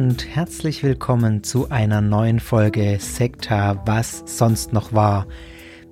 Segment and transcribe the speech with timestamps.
[0.00, 5.26] Und herzlich willkommen zu einer neuen Folge Sekta, was sonst noch war.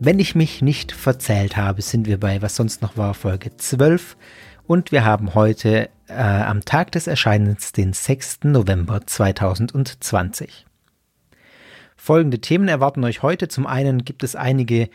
[0.00, 4.16] Wenn ich mich nicht verzählt habe, sind wir bei Was sonst noch war Folge 12
[4.66, 8.44] und wir haben heute äh, am Tag des Erscheinens den 6.
[8.44, 10.64] November 2020.
[11.94, 13.48] Folgende Themen erwarten euch heute.
[13.48, 14.88] Zum einen gibt es einige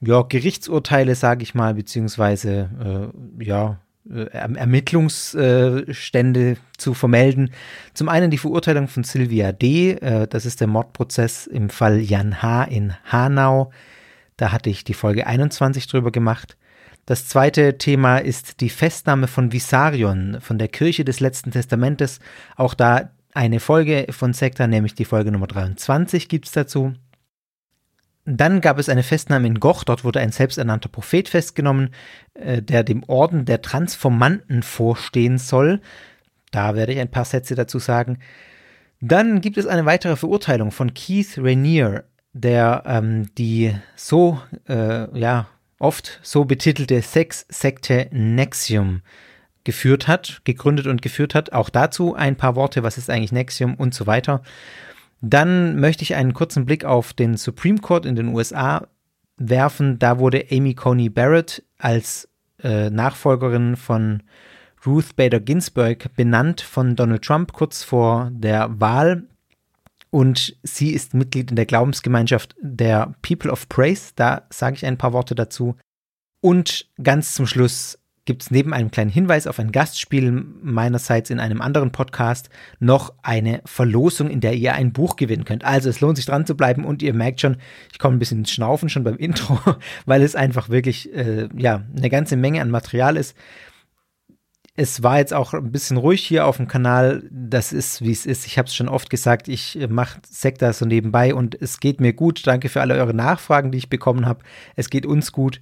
[0.00, 3.78] ja, Gerichtsurteile, sage ich mal, beziehungsweise äh, ja,
[4.10, 7.50] Ermittlungsstände zu vermelden.
[7.94, 12.42] Zum einen die Verurteilung von Sylvia D., äh, das ist der Mordprozess im Fall Jan
[12.42, 12.64] H.
[12.64, 13.70] in Hanau.
[14.36, 16.58] Da hatte ich die Folge 21 drüber gemacht.
[17.06, 22.20] Das zweite Thema ist die Festnahme von Visarion, von der Kirche des letzten Testamentes.
[22.56, 26.94] Auch da eine Folge von Sekta, nämlich die Folge Nummer 23 gibt es dazu.
[28.26, 31.90] Dann gab es eine Festnahme in Goch, dort wurde ein selbsternannter Prophet festgenommen,
[32.34, 35.80] äh, der dem Orden der Transformanten vorstehen soll.
[36.50, 38.18] Da werde ich ein paar Sätze dazu sagen.
[39.00, 45.46] Dann gibt es eine weitere Verurteilung von Keith Rainier, der ähm, die so, äh, ja,
[45.78, 49.02] oft so betitelte Sexsekte Nexium
[49.64, 51.52] geführt hat, gegründet und geführt hat.
[51.52, 54.42] Auch dazu ein paar Worte, was ist eigentlich Nexium und so weiter.
[55.26, 58.86] Dann möchte ich einen kurzen Blick auf den Supreme Court in den USA
[59.38, 59.98] werfen.
[59.98, 62.28] Da wurde Amy Coney Barrett als
[62.62, 64.22] äh, Nachfolgerin von
[64.84, 69.24] Ruth Bader Ginsburg benannt von Donald Trump kurz vor der Wahl.
[70.10, 74.12] Und sie ist Mitglied in der Glaubensgemeinschaft der People of Praise.
[74.16, 75.74] Da sage ich ein paar Worte dazu.
[76.42, 80.30] Und ganz zum Schluss gibt es neben einem kleinen Hinweis auf ein Gastspiel
[80.62, 82.48] meinerseits in einem anderen Podcast
[82.80, 85.64] noch eine Verlosung, in der ihr ein Buch gewinnen könnt.
[85.64, 87.58] Also es lohnt sich dran zu bleiben und ihr merkt schon,
[87.92, 89.58] ich komme ein bisschen ins Schnaufen schon beim Intro,
[90.06, 93.36] weil es einfach wirklich äh, ja eine ganze Menge an Material ist.
[94.76, 97.22] Es war jetzt auch ein bisschen ruhig hier auf dem Kanal.
[97.30, 98.44] Das ist, wie es ist.
[98.44, 102.12] Ich habe es schon oft gesagt, ich mache Sekta so nebenbei und es geht mir
[102.12, 102.44] gut.
[102.44, 104.42] Danke für alle eure Nachfragen, die ich bekommen habe.
[104.74, 105.60] Es geht uns gut.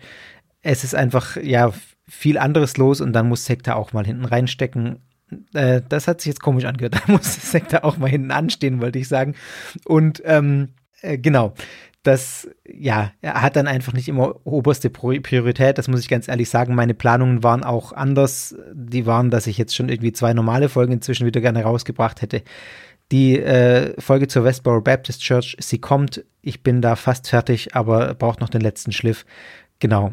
[0.62, 1.74] Es ist einfach, ja,
[2.12, 4.98] viel anderes los und dann muss Sekta auch mal hinten reinstecken.
[5.54, 6.94] Äh, das hat sich jetzt komisch angehört.
[7.06, 9.34] Da muss Sekta auch mal hinten anstehen, wollte ich sagen.
[9.86, 10.68] Und ähm,
[11.00, 11.54] äh, genau,
[12.02, 16.50] das, ja, er hat dann einfach nicht immer oberste Priorität, das muss ich ganz ehrlich
[16.50, 16.74] sagen.
[16.74, 18.54] Meine Planungen waren auch anders.
[18.74, 22.42] Die waren, dass ich jetzt schon irgendwie zwei normale Folgen inzwischen wieder gerne rausgebracht hätte.
[23.10, 26.24] Die äh, Folge zur Westboro Baptist Church, sie kommt.
[26.42, 29.24] Ich bin da fast fertig, aber braucht noch den letzten Schliff.
[29.78, 30.12] Genau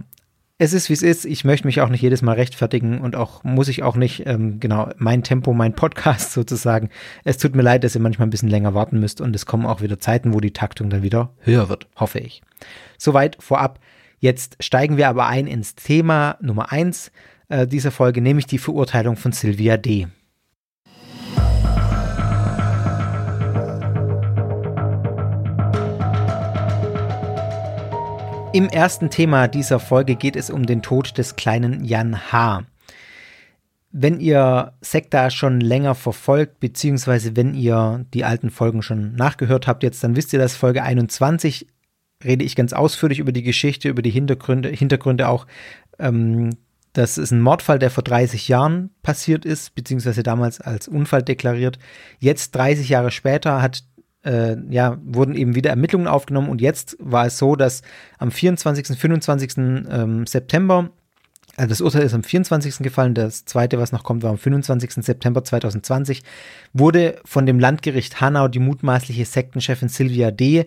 [0.61, 1.25] es ist, wie es ist.
[1.25, 4.59] Ich möchte mich auch nicht jedes Mal rechtfertigen und auch muss ich auch nicht, ähm,
[4.59, 6.89] genau, mein Tempo, mein Podcast sozusagen.
[7.23, 9.65] Es tut mir leid, dass ihr manchmal ein bisschen länger warten müsst und es kommen
[9.65, 12.41] auch wieder Zeiten, wo die Taktung dann wieder höher wird, hoffe ich.
[12.97, 13.79] Soweit vorab.
[14.19, 17.13] Jetzt steigen wir aber ein ins Thema Nummer eins
[17.47, 20.07] äh, dieser Folge, nämlich die Verurteilung von Sylvia D.
[28.51, 32.63] Im ersten Thema dieser Folge geht es um den Tod des kleinen Jan H.
[33.91, 39.83] Wenn ihr Sekta schon länger verfolgt, beziehungsweise wenn ihr die alten Folgen schon nachgehört habt
[39.83, 41.67] jetzt, dann wisst ihr, dass Folge 21
[42.23, 45.45] rede ich ganz ausführlich über die Geschichte, über die Hintergründe, Hintergründe auch.
[45.99, 46.49] Ähm,
[46.93, 51.77] das ist ein Mordfall, der vor 30 Jahren passiert ist, beziehungsweise damals als Unfall deklariert.
[52.17, 53.83] Jetzt, 30 Jahre später, hat
[54.25, 57.81] äh, ja, wurden eben wieder Ermittlungen aufgenommen und jetzt war es so, dass
[58.17, 59.57] am 24., 25.
[59.57, 60.89] Ähm, September,
[61.55, 62.79] also das Urteil ist am 24.
[62.79, 65.05] gefallen, das zweite, was noch kommt, war am 25.
[65.05, 66.23] September 2020,
[66.73, 70.65] wurde von dem Landgericht Hanau die mutmaßliche Sektenchefin Sylvia D.,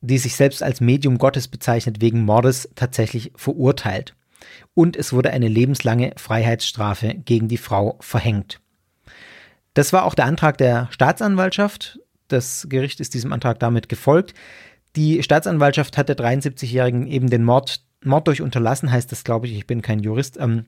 [0.00, 4.14] die sich selbst als Medium Gottes bezeichnet, wegen Mordes tatsächlich verurteilt.
[4.74, 8.60] Und es wurde eine lebenslange Freiheitsstrafe gegen die Frau verhängt.
[9.74, 11.98] Das war auch der Antrag der Staatsanwaltschaft.
[12.28, 14.34] Das Gericht ist diesem Antrag damit gefolgt.
[14.96, 19.54] Die Staatsanwaltschaft hat der 73-Jährigen eben den Mord, Mord durch Unterlassen, heißt das, glaube ich,
[19.54, 20.64] ich bin kein Jurist, ähm,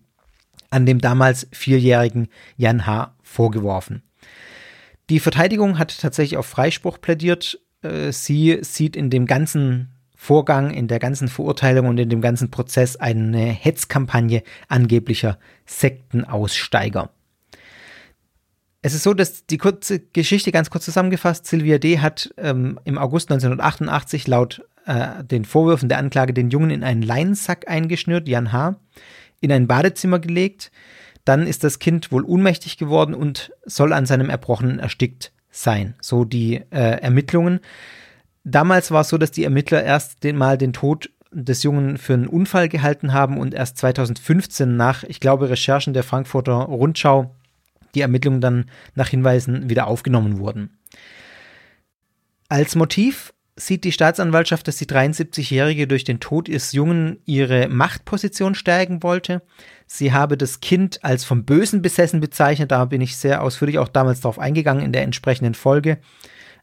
[0.70, 3.14] an dem damals vierjährigen Jan H.
[3.22, 4.02] vorgeworfen.
[5.08, 7.58] Die Verteidigung hat tatsächlich auf Freispruch plädiert.
[7.82, 12.50] Äh, sie sieht in dem ganzen Vorgang, in der ganzen Verurteilung und in dem ganzen
[12.50, 17.10] Prozess eine Hetzkampagne angeblicher Sektenaussteiger.
[18.80, 21.98] Es ist so, dass die kurze Geschichte ganz kurz zusammengefasst, Sylvia D.
[21.98, 27.02] hat ähm, im August 1988 laut äh, den Vorwürfen der Anklage den Jungen in einen
[27.02, 28.76] Leinsack eingeschnürt, Jan H.,
[29.40, 30.70] in ein Badezimmer gelegt.
[31.24, 35.94] Dann ist das Kind wohl ohnmächtig geworden und soll an seinem Erbrochenen erstickt sein.
[36.00, 37.60] So die äh, Ermittlungen.
[38.44, 42.14] Damals war es so, dass die Ermittler erst den, mal den Tod des Jungen für
[42.14, 47.34] einen Unfall gehalten haben und erst 2015 nach, ich glaube, Recherchen der Frankfurter Rundschau
[47.94, 50.78] die Ermittlungen dann nach Hinweisen wieder aufgenommen wurden.
[52.48, 58.54] Als Motiv sieht die Staatsanwaltschaft, dass die 73-Jährige durch den Tod ihres Jungen ihre Machtposition
[58.54, 59.42] stärken wollte.
[59.86, 62.70] Sie habe das Kind als vom Bösen besessen bezeichnet.
[62.70, 65.98] Da bin ich sehr ausführlich auch damals darauf eingegangen in der entsprechenden Folge.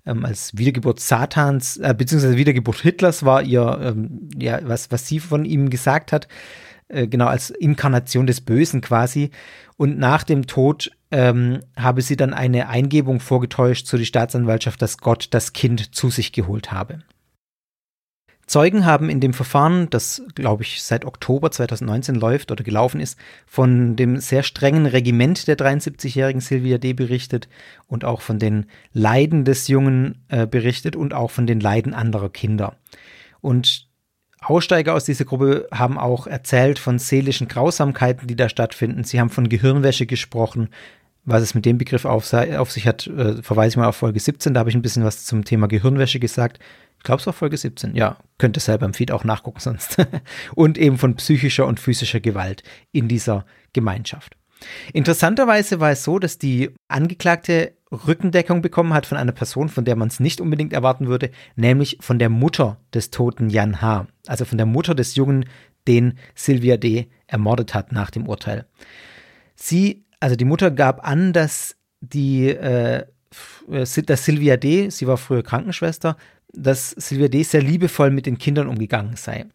[0.06, 5.20] Ähm, als Wiedergeburt Satans, äh, beziehungsweise Wiedergeburt Hitlers war ihr, ähm, ja, was, was sie
[5.20, 6.28] von ihm gesagt hat.
[6.88, 9.32] Äh, genau, als Inkarnation des Bösen quasi.
[9.78, 14.98] Und nach dem Tod ähm, habe sie dann eine Eingebung vorgetäuscht zu der Staatsanwaltschaft, dass
[14.98, 17.00] Gott das Kind zu sich geholt habe.
[18.48, 23.18] Zeugen haben in dem Verfahren, das glaube ich seit Oktober 2019 läuft oder gelaufen ist,
[23.48, 26.92] von dem sehr strengen Regiment der 73-jährigen Sylvia D.
[26.92, 27.48] berichtet
[27.88, 32.30] und auch von den Leiden des Jungen äh, berichtet und auch von den Leiden anderer
[32.30, 32.76] Kinder.
[33.40, 33.88] Und
[34.42, 39.06] Aussteiger aus dieser Gruppe haben auch erzählt von seelischen Grausamkeiten, die da stattfinden.
[39.06, 40.70] Sie haben von Gehirnwäsche gesprochen.
[41.26, 44.20] Was es mit dem Begriff auf, auf sich hat, äh, verweise ich mal auf Folge
[44.20, 44.54] 17.
[44.54, 46.60] Da habe ich ein bisschen was zum Thema Gehirnwäsche gesagt.
[46.98, 47.96] Ich glaube, es war Folge 17.
[47.96, 49.98] Ja, könnt ihr selber im Feed auch nachgucken sonst.
[50.56, 54.38] und eben von psychischer und physischer Gewalt in dieser Gemeinschaft.
[54.94, 59.96] Interessanterweise war es so, dass die Angeklagte Rückendeckung bekommen hat von einer Person, von der
[59.96, 64.46] man es nicht unbedingt erwarten würde, nämlich von der Mutter des toten Jan H., also
[64.46, 65.46] von der Mutter des Jungen,
[65.88, 67.08] den Sylvia D.
[67.28, 68.66] ermordet hat nach dem Urteil.
[69.56, 73.06] Sie, also die Mutter gab an, dass die, äh,
[73.68, 76.18] dass Sylvia D., sie war früher Krankenschwester,
[76.52, 77.44] dass Sylvia D.
[77.44, 79.46] sehr liebevoll mit den Kindern umgegangen sei.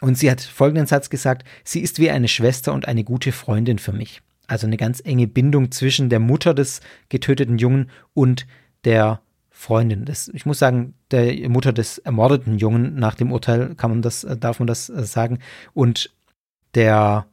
[0.00, 3.78] Und sie hat folgenden Satz gesagt, sie ist wie eine Schwester und eine gute Freundin
[3.78, 4.20] für mich.
[4.48, 8.48] Also eine ganz enge Bindung zwischen der Mutter des getöteten Jungen und
[8.84, 9.20] der
[9.52, 10.06] Freundin.
[10.06, 14.26] Das, ich muss sagen, der Mutter des ermordeten Jungen nach dem Urteil kann man das,
[14.40, 15.38] darf man das äh, sagen.
[15.72, 16.10] Und
[16.74, 17.26] der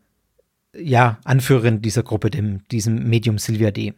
[0.80, 3.94] ja, Anführerin dieser Gruppe, dem, diesem Medium Silvia D.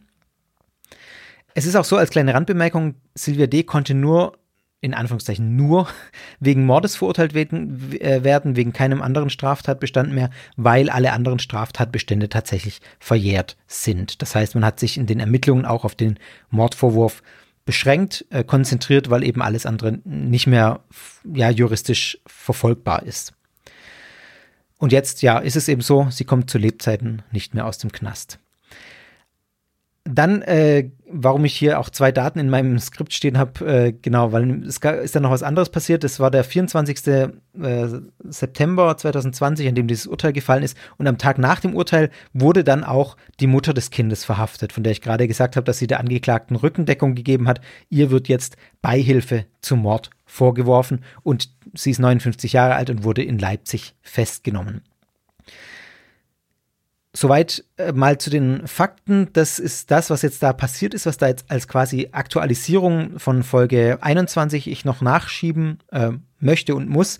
[1.54, 3.64] Es ist auch so, als kleine Randbemerkung, Silvia D.
[3.64, 4.38] konnte nur
[4.80, 5.88] in Anführungszeichen nur
[6.40, 12.28] wegen Mordes verurteilt werden, äh, werden, wegen keinem anderen Straftatbestand mehr, weil alle anderen Straftatbestände
[12.28, 14.22] tatsächlich verjährt sind.
[14.22, 16.18] Das heißt, man hat sich in den Ermittlungen auch auf den
[16.50, 17.22] Mordvorwurf
[17.66, 20.80] beschränkt, äh, konzentriert, weil eben alles andere nicht mehr
[21.32, 23.34] ja, juristisch verfolgbar ist.
[24.80, 27.92] Und jetzt, ja, ist es eben so, sie kommt zu Lebzeiten nicht mehr aus dem
[27.92, 28.38] Knast.
[30.04, 34.32] Dann, äh, warum ich hier auch zwei Daten in meinem Skript stehen habe, äh, genau,
[34.32, 36.02] weil es ist da noch was anderes passiert.
[36.02, 37.06] Das war der 24.
[37.06, 37.88] Äh,
[38.24, 40.78] September 2020, an dem dieses Urteil gefallen ist.
[40.96, 44.82] Und am Tag nach dem Urteil wurde dann auch die Mutter des Kindes verhaftet, von
[44.82, 47.60] der ich gerade gesagt habe, dass sie der Angeklagten Rückendeckung gegeben hat.
[47.90, 53.22] Ihr wird jetzt Beihilfe zum Mord vorgeworfen und sie ist 59 Jahre alt und wurde
[53.22, 54.82] in Leipzig festgenommen.
[57.12, 59.28] Soweit äh, mal zu den Fakten.
[59.32, 63.42] Das ist das, was jetzt da passiert ist, was da jetzt als quasi Aktualisierung von
[63.42, 67.18] Folge 21 ich noch nachschieben äh, möchte und muss.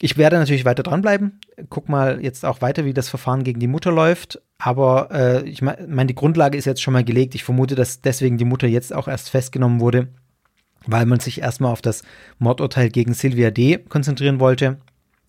[0.00, 1.40] Ich werde natürlich weiter dranbleiben.
[1.70, 4.40] Guck mal jetzt auch weiter, wie das Verfahren gegen die Mutter läuft.
[4.58, 7.36] Aber äh, ich meine, die Grundlage ist jetzt schon mal gelegt.
[7.36, 10.08] Ich vermute, dass deswegen die Mutter jetzt auch erst festgenommen wurde,
[10.88, 12.02] weil man sich erstmal auf das
[12.38, 13.78] Mordurteil gegen Sylvia D.
[13.78, 14.78] konzentrieren wollte.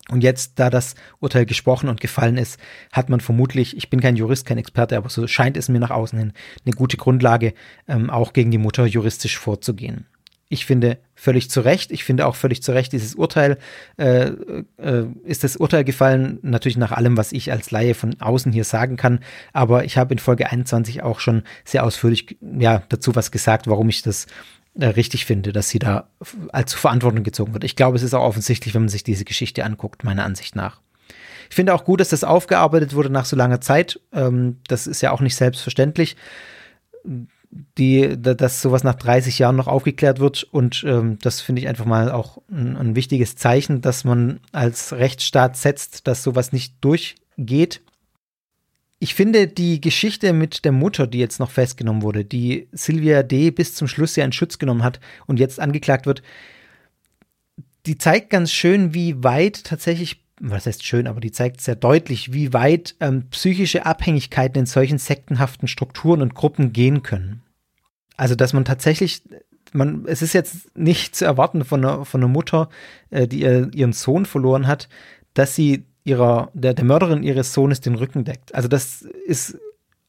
[0.08, 2.58] Und jetzt, da das Urteil gesprochen und gefallen ist,
[2.90, 5.90] hat man vermutlich, ich bin kein Jurist, kein Experte, aber so scheint es mir nach
[5.90, 6.32] außen hin
[6.64, 7.52] eine gute Grundlage,
[7.86, 10.06] ähm, auch gegen die Mutter juristisch vorzugehen.
[10.48, 13.58] Ich finde völlig zu Recht, ich finde auch völlig zu Recht, dieses Urteil,
[13.98, 14.32] äh,
[14.78, 18.64] äh, ist das Urteil gefallen, natürlich nach allem, was ich als Laie von außen hier
[18.64, 19.20] sagen kann,
[19.52, 23.90] aber ich habe in Folge 21 auch schon sehr ausführlich ja, dazu was gesagt, warum
[23.90, 24.26] ich das
[24.76, 26.08] richtig finde, dass sie da
[26.52, 27.64] als Verantwortung gezogen wird.
[27.64, 30.80] Ich glaube, es ist auch offensichtlich, wenn man sich diese Geschichte anguckt, meiner Ansicht nach.
[31.48, 34.00] Ich finde auch gut, dass das aufgearbeitet wurde nach so langer Zeit.
[34.12, 36.16] Ähm, das ist ja auch nicht selbstverständlich,
[37.76, 40.44] die, dass sowas nach 30 Jahren noch aufgeklärt wird.
[40.44, 44.92] Und ähm, das finde ich einfach mal auch ein, ein wichtiges Zeichen, dass man als
[44.92, 47.80] Rechtsstaat setzt, dass sowas nicht durchgeht
[49.02, 53.50] ich finde die Geschichte mit der Mutter, die jetzt noch festgenommen wurde, die Sylvia D.
[53.50, 56.22] bis zum Schluss ja in Schutz genommen hat und jetzt angeklagt wird,
[57.86, 62.34] die zeigt ganz schön, wie weit tatsächlich, was heißt schön, aber die zeigt sehr deutlich,
[62.34, 67.40] wie weit ähm, psychische Abhängigkeiten in solchen sektenhaften Strukturen und Gruppen gehen können.
[68.18, 69.22] Also, dass man tatsächlich,
[69.72, 72.68] man, es ist jetzt nicht zu erwarten von einer, von einer Mutter,
[73.08, 74.90] äh, die ihr, ihren Sohn verloren hat,
[75.32, 78.54] dass sie ihrer, der, der Mörderin ihres Sohnes den Rücken deckt.
[78.54, 79.58] Also das ist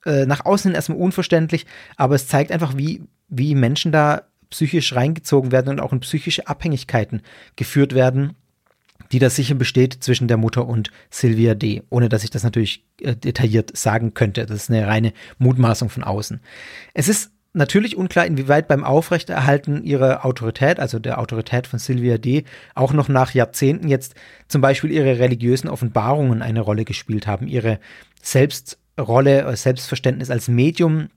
[0.06, 4.94] äh, nach außen hin erstmal unverständlich, aber es zeigt einfach, wie, wie Menschen da psychisch
[4.94, 7.22] reingezogen werden und auch in psychische Abhängigkeiten
[7.56, 8.36] geführt werden,
[9.12, 12.86] die da sicher besteht zwischen der Mutter und Sylvia D., ohne dass ich das natürlich
[13.02, 14.46] äh, detailliert sagen könnte.
[14.46, 16.40] Das ist eine reine Mutmaßung von außen.
[16.94, 22.46] Es ist natürlich unklar, inwieweit beim Aufrechterhalten ihrer Autorität, also der Autorität von Sylvia D.,
[22.76, 24.16] auch noch nach Jahrzehnten jetzt
[24.48, 27.80] zum Beispiel ihre religiösen Offenbarungen eine Rolle gespielt haben, ihre
[28.22, 31.10] Selbstrolle, äh, Selbstverständnis als Medium,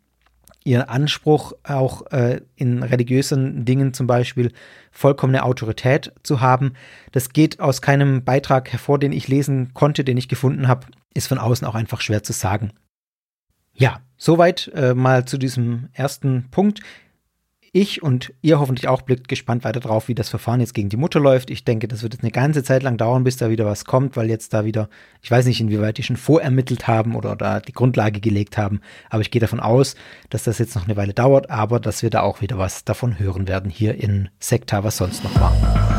[0.65, 4.51] ihr Anspruch auch äh, in religiösen Dingen zum Beispiel
[4.91, 6.73] vollkommene Autorität zu haben.
[7.13, 11.29] Das geht aus keinem Beitrag hervor, den ich lesen konnte, den ich gefunden habe, ist
[11.29, 12.73] von außen auch einfach schwer zu sagen.
[13.75, 16.81] Ja, soweit äh, mal zu diesem ersten Punkt.
[17.77, 20.97] Ich und ihr hoffentlich auch blickt gespannt weiter drauf, wie das Verfahren jetzt gegen die
[20.97, 21.51] Mutter läuft.
[21.51, 24.17] Ich denke, das wird jetzt eine ganze Zeit lang dauern, bis da wieder was kommt,
[24.17, 24.89] weil jetzt da wieder,
[25.23, 29.23] ich weiß nicht, inwieweit die schon vorermittelt haben oder da die Grundlage gelegt haben, aber
[29.23, 29.97] ich gehe davon aus,
[30.31, 33.19] dass das jetzt noch eine Weile dauert, aber dass wir da auch wieder was davon
[33.19, 35.94] hören werden hier in Sekta, was sonst noch war.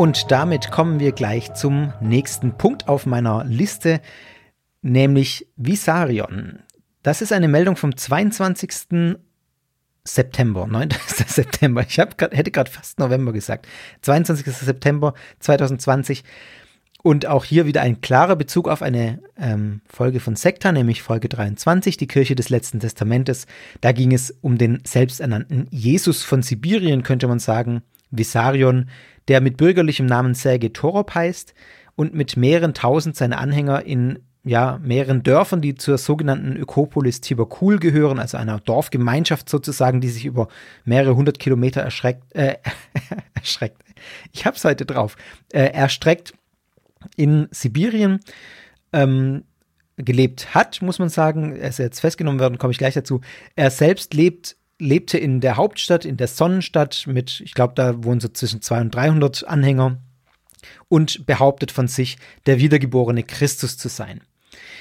[0.00, 4.00] Und damit kommen wir gleich zum nächsten Punkt auf meiner Liste,
[4.80, 6.60] nämlich Visarion.
[7.02, 9.18] Das ist eine Meldung vom 22.
[10.02, 10.88] September, 9.
[11.26, 11.84] September.
[11.86, 13.68] Ich grad, hätte gerade fast November gesagt.
[14.00, 14.46] 22.
[14.46, 16.24] September 2020.
[17.02, 21.28] Und auch hier wieder ein klarer Bezug auf eine ähm, Folge von Sekta, nämlich Folge
[21.28, 23.46] 23, die Kirche des letzten Testamentes.
[23.82, 28.88] Da ging es um den selbsternannten Jesus von Sibirien, könnte man sagen, Visarion,
[29.28, 31.54] der mit bürgerlichem Namen Sergei Torop heißt
[31.96, 37.78] und mit mehreren tausend seiner Anhänger in ja, mehreren Dörfern, die zur sogenannten Ökopolis Tiberkul
[37.78, 40.48] gehören, also einer Dorfgemeinschaft sozusagen, die sich über
[40.84, 42.56] mehrere hundert Kilometer erschreckt, äh,
[43.34, 43.82] erschreckt,
[44.32, 45.16] ich hab's heute drauf,
[45.52, 46.32] äh, erstreckt
[47.16, 48.20] in Sibirien
[48.92, 49.44] ähm,
[49.96, 51.56] gelebt hat, muss man sagen.
[51.56, 53.20] Er ist jetzt festgenommen worden, komme ich gleich dazu.
[53.56, 58.20] Er selbst lebt lebte in der Hauptstadt, in der Sonnenstadt mit, ich glaube, da wohnen
[58.20, 59.98] so zwischen 200 und 300 Anhänger
[60.88, 64.20] und behauptet von sich, der wiedergeborene Christus zu sein.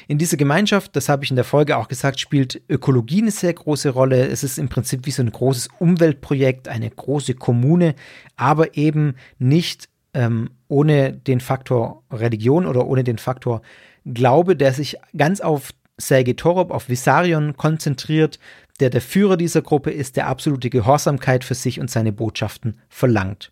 [0.07, 3.53] In dieser Gemeinschaft, das habe ich in der Folge auch gesagt, spielt Ökologie eine sehr
[3.53, 4.27] große Rolle.
[4.27, 7.93] Es ist im Prinzip wie so ein großes Umweltprojekt, eine große Kommune,
[8.35, 13.61] aber eben nicht ähm, ohne den Faktor Religion oder ohne den Faktor
[14.05, 18.39] Glaube, der sich ganz auf Sergei Torop, auf Vissarion konzentriert,
[18.79, 23.51] der der Führer dieser Gruppe ist, der absolute Gehorsamkeit für sich und seine Botschaften verlangt.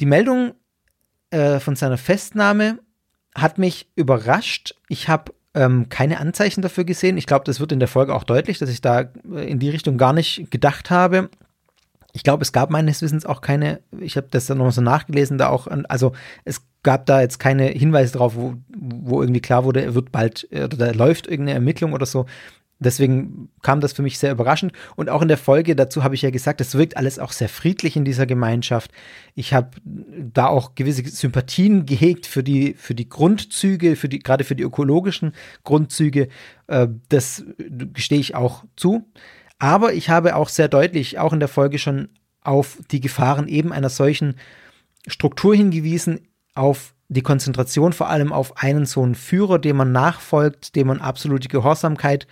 [0.00, 0.54] Die Meldung
[1.30, 2.78] äh, von seiner Festnahme
[3.34, 4.74] hat mich überrascht.
[4.88, 7.16] Ich habe ähm, keine Anzeichen dafür gesehen.
[7.16, 9.70] Ich glaube, das wird in der Folge auch deutlich, dass ich da äh, in die
[9.70, 11.30] Richtung gar nicht gedacht habe.
[12.12, 15.36] Ich glaube, es gab meines Wissens auch keine, ich habe das dann noch so nachgelesen,
[15.36, 16.12] da auch, also
[16.44, 20.48] es gab da jetzt keine Hinweise drauf, wo, wo irgendwie klar wurde, er wird bald,
[20.50, 22.26] äh, oder da läuft irgendeine Ermittlung oder so.
[22.78, 24.72] Deswegen kam das für mich sehr überraschend.
[24.96, 27.48] Und auch in der Folge dazu habe ich ja gesagt, es wirkt alles auch sehr
[27.48, 28.90] friedlich in dieser Gemeinschaft.
[29.34, 34.44] Ich habe da auch gewisse Sympathien gehegt für die, für die Grundzüge, für die, gerade
[34.44, 35.32] für die ökologischen
[35.64, 36.28] Grundzüge.
[36.66, 39.10] Äh, das gestehe ich auch zu.
[39.58, 42.10] Aber ich habe auch sehr deutlich, auch in der Folge schon
[42.42, 44.36] auf die Gefahren eben einer solchen
[45.06, 50.74] Struktur hingewiesen, auf die Konzentration vor allem auf einen so einen Führer, dem man nachfolgt,
[50.76, 52.26] dem man absolute Gehorsamkeit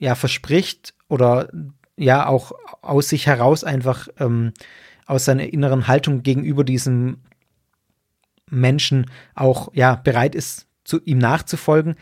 [0.00, 1.48] ja verspricht oder
[1.96, 2.52] ja auch
[2.82, 4.52] aus sich heraus einfach ähm,
[5.06, 7.18] aus seiner inneren Haltung gegenüber diesem
[8.48, 11.94] Menschen auch ja bereit ist, zu ihm nachzufolgen.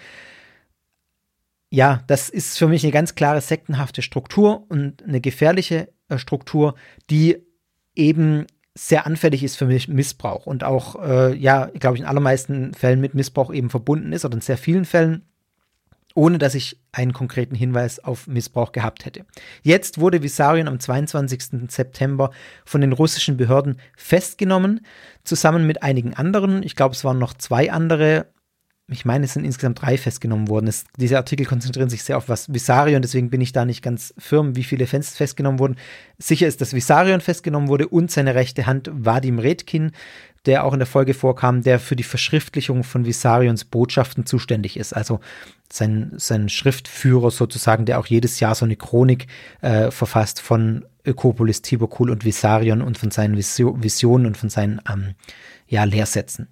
[1.71, 6.77] Ja, das ist für mich eine ganz klare sektenhafte Struktur und eine gefährliche äh, Struktur,
[7.11, 7.45] die
[7.95, 13.01] eben sehr anfällig ist für Missbrauch und auch, äh, ja, glaube ich, in allermeisten Fällen
[13.01, 15.29] mit Missbrauch eben verbunden ist oder in sehr vielen Fällen
[16.19, 19.25] ohne dass ich einen konkreten Hinweis auf Missbrauch gehabt hätte.
[19.63, 21.71] Jetzt wurde Vissarion am 22.
[21.71, 22.33] September
[22.65, 24.81] von den russischen Behörden festgenommen,
[25.23, 26.65] zusammen mit einigen anderen.
[26.65, 28.27] Ich glaube, es waren noch zwei andere.
[28.91, 30.67] Ich meine, es sind insgesamt drei festgenommen worden.
[30.67, 34.13] Es, diese Artikel konzentrieren sich sehr auf was Vissarion, deswegen bin ich da nicht ganz
[34.19, 35.77] firm, wie viele Fans festgenommen wurden.
[36.19, 39.93] Sicher ist, dass Vissarion festgenommen wurde und seine rechte Hand Vadim Redkin,
[40.49, 44.95] der auch in der Folge vorkam, der für die Verschriftlichung von Vissarions Botschaften zuständig ist.
[44.95, 45.21] Also
[45.71, 49.27] sein, sein Schriftführer sozusagen, der auch jedes Jahr so eine Chronik
[49.61, 55.15] äh, verfasst von Ökopolis, Tiberkul und Vissarion und von seinen Visionen und von seinen ähm,
[55.67, 56.49] ja, Lehrsätzen.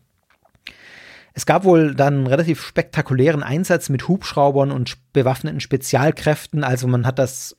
[1.32, 6.64] Es gab wohl dann einen relativ spektakulären Einsatz mit Hubschraubern und bewaffneten Spezialkräften.
[6.64, 7.56] Also man hat das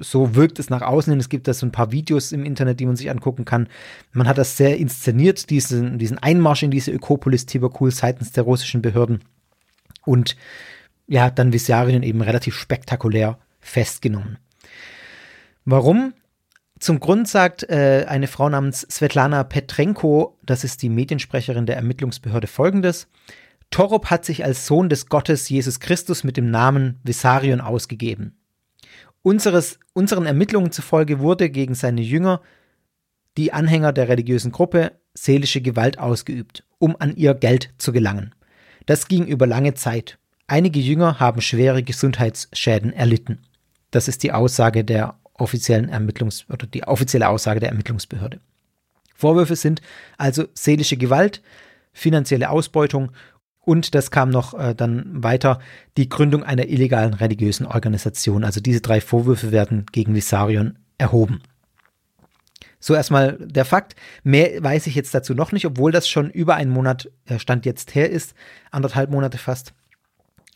[0.00, 1.20] so wirkt es nach außen hin.
[1.20, 3.68] Es gibt da so ein paar Videos im Internet, die man sich angucken kann.
[4.12, 8.82] Man hat das sehr inszeniert, diesen, diesen Einmarsch in diese Ökopolis Tiberkul seitens der russischen
[8.82, 9.20] Behörden.
[10.04, 10.36] Und
[11.06, 14.38] ja, dann Visarien eben relativ spektakulär festgenommen.
[15.64, 16.14] Warum
[16.78, 22.46] Zum Grund sagt äh, eine Frau namens Svetlana Petrenko, das ist die Mediensprecherin der Ermittlungsbehörde,
[22.46, 23.06] folgendes.
[23.70, 28.39] Torop hat sich als Sohn des Gottes Jesus Christus mit dem Namen Vissarion ausgegeben.
[29.22, 32.40] Unseres, unseren Ermittlungen zufolge wurde gegen seine Jünger,
[33.36, 38.34] die Anhänger der religiösen Gruppe, seelische Gewalt ausgeübt, um an ihr Geld zu gelangen.
[38.86, 40.18] Das ging über lange Zeit.
[40.46, 43.38] Einige Jünger haben schwere Gesundheitsschäden erlitten.
[43.90, 48.40] Das ist die Aussage der offiziellen Ermittlungs- oder die offizielle Aussage der Ermittlungsbehörde.
[49.14, 49.82] Vorwürfe sind
[50.16, 51.42] also seelische Gewalt,
[51.92, 53.12] finanzielle Ausbeutung
[53.62, 55.60] und das kam noch äh, dann weiter,
[55.96, 58.44] die Gründung einer illegalen religiösen Organisation.
[58.44, 61.42] Also diese drei Vorwürfe werden gegen Vissarion erhoben.
[62.78, 63.94] So erstmal der Fakt.
[64.24, 67.66] Mehr weiß ich jetzt dazu noch nicht, obwohl das schon über einen Monat äh, Stand
[67.66, 68.34] jetzt her ist,
[68.70, 69.74] anderthalb Monate fast.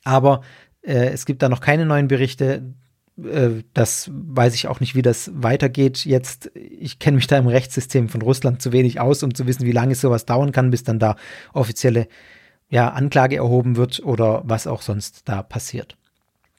[0.04, 0.40] Aber
[0.82, 2.74] äh, es gibt da noch keine neuen Berichte.
[3.22, 6.06] Äh, das weiß ich auch nicht, wie das weitergeht.
[6.06, 9.66] Jetzt, ich kenne mich da im Rechtssystem von Russland zu wenig aus, um zu wissen,
[9.66, 11.16] wie lange sowas dauern kann, bis dann da
[11.52, 12.08] offizielle
[12.70, 15.96] ja, Anklage erhoben wird oder was auch sonst da passiert.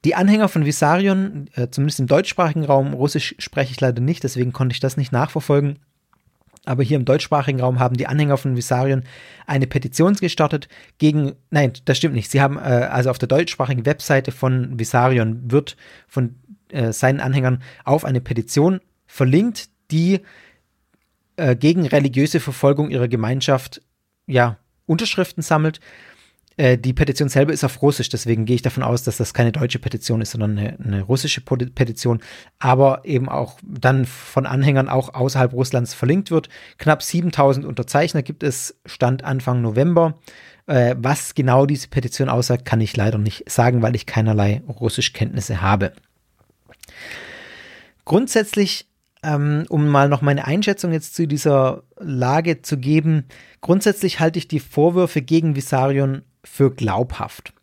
[0.05, 4.53] Die Anhänger von Vissarion, äh, zumindest im deutschsprachigen Raum, Russisch spreche ich leider nicht, deswegen
[4.53, 5.79] konnte ich das nicht nachverfolgen.
[6.63, 9.03] Aber hier im deutschsprachigen Raum haben die Anhänger von Vissarion
[9.45, 12.31] eine Petition gestartet gegen, nein, das stimmt nicht.
[12.31, 15.75] Sie haben äh, also auf der deutschsprachigen Webseite von Vissarion wird
[16.07, 16.35] von
[16.69, 20.21] äh, seinen Anhängern auf eine Petition verlinkt, die
[21.35, 23.81] äh, gegen religiöse Verfolgung ihrer Gemeinschaft
[24.25, 25.80] ja Unterschriften sammelt.
[26.58, 29.51] Äh, die Petition selber ist auf Russisch, deswegen gehe ich davon aus, dass das keine
[29.51, 32.22] deutsche Petition ist, sondern eine, eine russische Petition,
[32.60, 36.50] aber eben auch dann von Anhängern auch außerhalb Russlands verlinkt wird.
[36.77, 40.18] Knapp 7000 Unterzeichner gibt es, Stand Anfang November.
[40.68, 45.62] Äh, was genau diese Petition aussagt, kann ich leider nicht sagen, weil ich keinerlei Russischkenntnisse
[45.62, 45.92] habe.
[48.05, 48.88] Grundsätzlich
[49.25, 53.25] ähm, um mal noch meine Einschätzung jetzt zu dieser Lage zu geben,
[53.61, 57.53] grundsätzlich halte ich die Vorwürfe gegen Visarion für glaubhaft.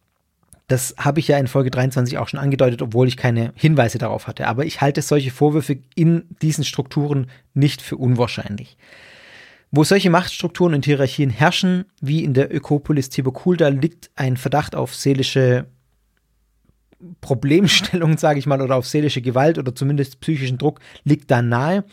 [0.67, 4.27] Das habe ich ja in Folge 23 auch schon angedeutet, obwohl ich keine Hinweise darauf
[4.27, 4.49] hatte.
[4.49, 8.77] Aber ich halte solche Vorwürfe in diesen Strukturen nicht für unwahrscheinlich.
[9.71, 14.95] Wo solche Machtstrukturen und Hierarchien herrschen, wie in der Ökopolis Tiberkulda, liegt ein Verdacht auf
[14.95, 15.67] seelische
[17.21, 21.85] Problemstellung, sage ich mal, oder auf seelische Gewalt oder zumindest psychischen Druck liegt da nahe.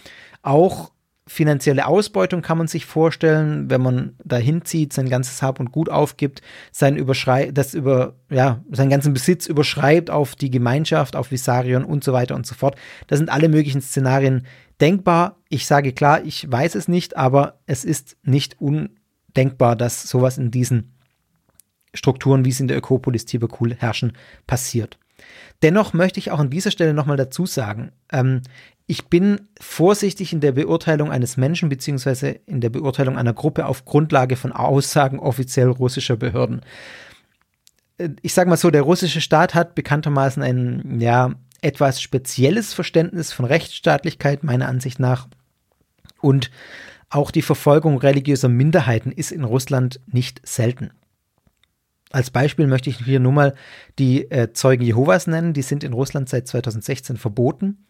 [0.42, 0.92] Auch
[1.30, 5.90] finanzielle Ausbeutung kann man sich vorstellen, wenn man dahin zieht, sein ganzes Hab und Gut
[5.90, 6.42] aufgibt,
[6.72, 12.04] sein Überschrei das über, ja, seinen ganzen Besitz überschreibt auf die Gemeinschaft, auf Visarion und
[12.04, 12.76] so weiter und so fort.
[13.08, 14.48] Das sind alle möglichen Szenarien
[14.82, 15.38] denkbar.
[15.50, 20.50] Ich sage klar, ich weiß es nicht, aber es ist nicht undenkbar, dass sowas in
[20.50, 20.96] diesen
[21.94, 24.14] Strukturen, wie es in der Ökopolis Tibakul herrschen,
[24.48, 24.99] passiert.
[25.62, 28.42] Dennoch möchte ich auch an dieser Stelle nochmal dazu sagen, ähm,
[28.88, 33.86] ich bin vorsichtig in der Beurteilung eines Menschen beziehungsweise in der Beurteilung einer Gruppe auf
[33.86, 36.62] Grundlage von Aussagen offiziell russischer Behörden.
[37.98, 43.34] Äh, ich sage mal so, der russische Staat hat bekanntermaßen ein ja etwas spezielles Verständnis
[43.34, 45.28] von Rechtsstaatlichkeit meiner Ansicht nach
[46.22, 46.52] und
[47.10, 50.92] auch die Verfolgung religiöser Minderheiten ist in Russland nicht selten.
[52.12, 53.56] Als Beispiel möchte ich hier nur mal
[54.00, 55.54] die äh, Zeugen Jehovas nennen.
[55.54, 57.86] Die sind in Russland seit 2016 verboten.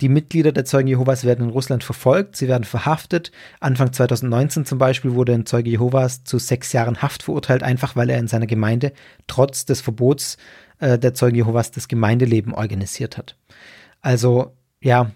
[0.00, 3.30] Die Mitglieder der Zeugen Jehovas werden in Russland verfolgt, sie werden verhaftet.
[3.60, 8.10] Anfang 2019 zum Beispiel wurde ein Zeuge Jehovas zu sechs Jahren Haft verurteilt, einfach weil
[8.10, 8.92] er in seiner Gemeinde
[9.28, 10.36] trotz des Verbots
[10.80, 13.36] äh, der Zeugen Jehovas das Gemeindeleben organisiert hat.
[14.00, 15.12] Also ja,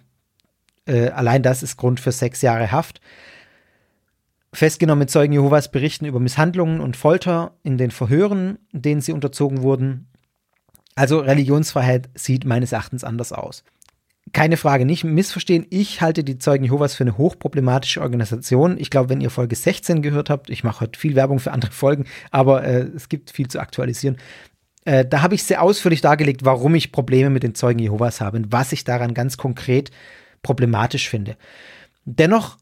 [0.87, 3.01] äh, allein das ist Grund für sechs Jahre Haft.
[4.52, 10.08] Festgenommene Zeugen Jehovas berichten über Misshandlungen und Folter in den Verhören, denen sie unterzogen wurden.
[10.94, 13.62] Also Religionsfreiheit sieht meines Erachtens anders aus.
[14.32, 15.66] Keine Frage, nicht missverstehen.
[15.70, 18.76] Ich halte die Zeugen Jehovas für eine hochproblematische Organisation.
[18.78, 21.72] Ich glaube, wenn ihr Folge 16 gehört habt, ich mache heute viel Werbung für andere
[21.72, 24.16] Folgen, aber äh, es gibt viel zu aktualisieren.
[24.84, 28.38] Äh, da habe ich sehr ausführlich dargelegt, warum ich Probleme mit den Zeugen Jehovas habe
[28.38, 29.90] und was ich daran ganz konkret
[30.42, 31.37] problematisch finde.
[32.04, 32.58] Dennoch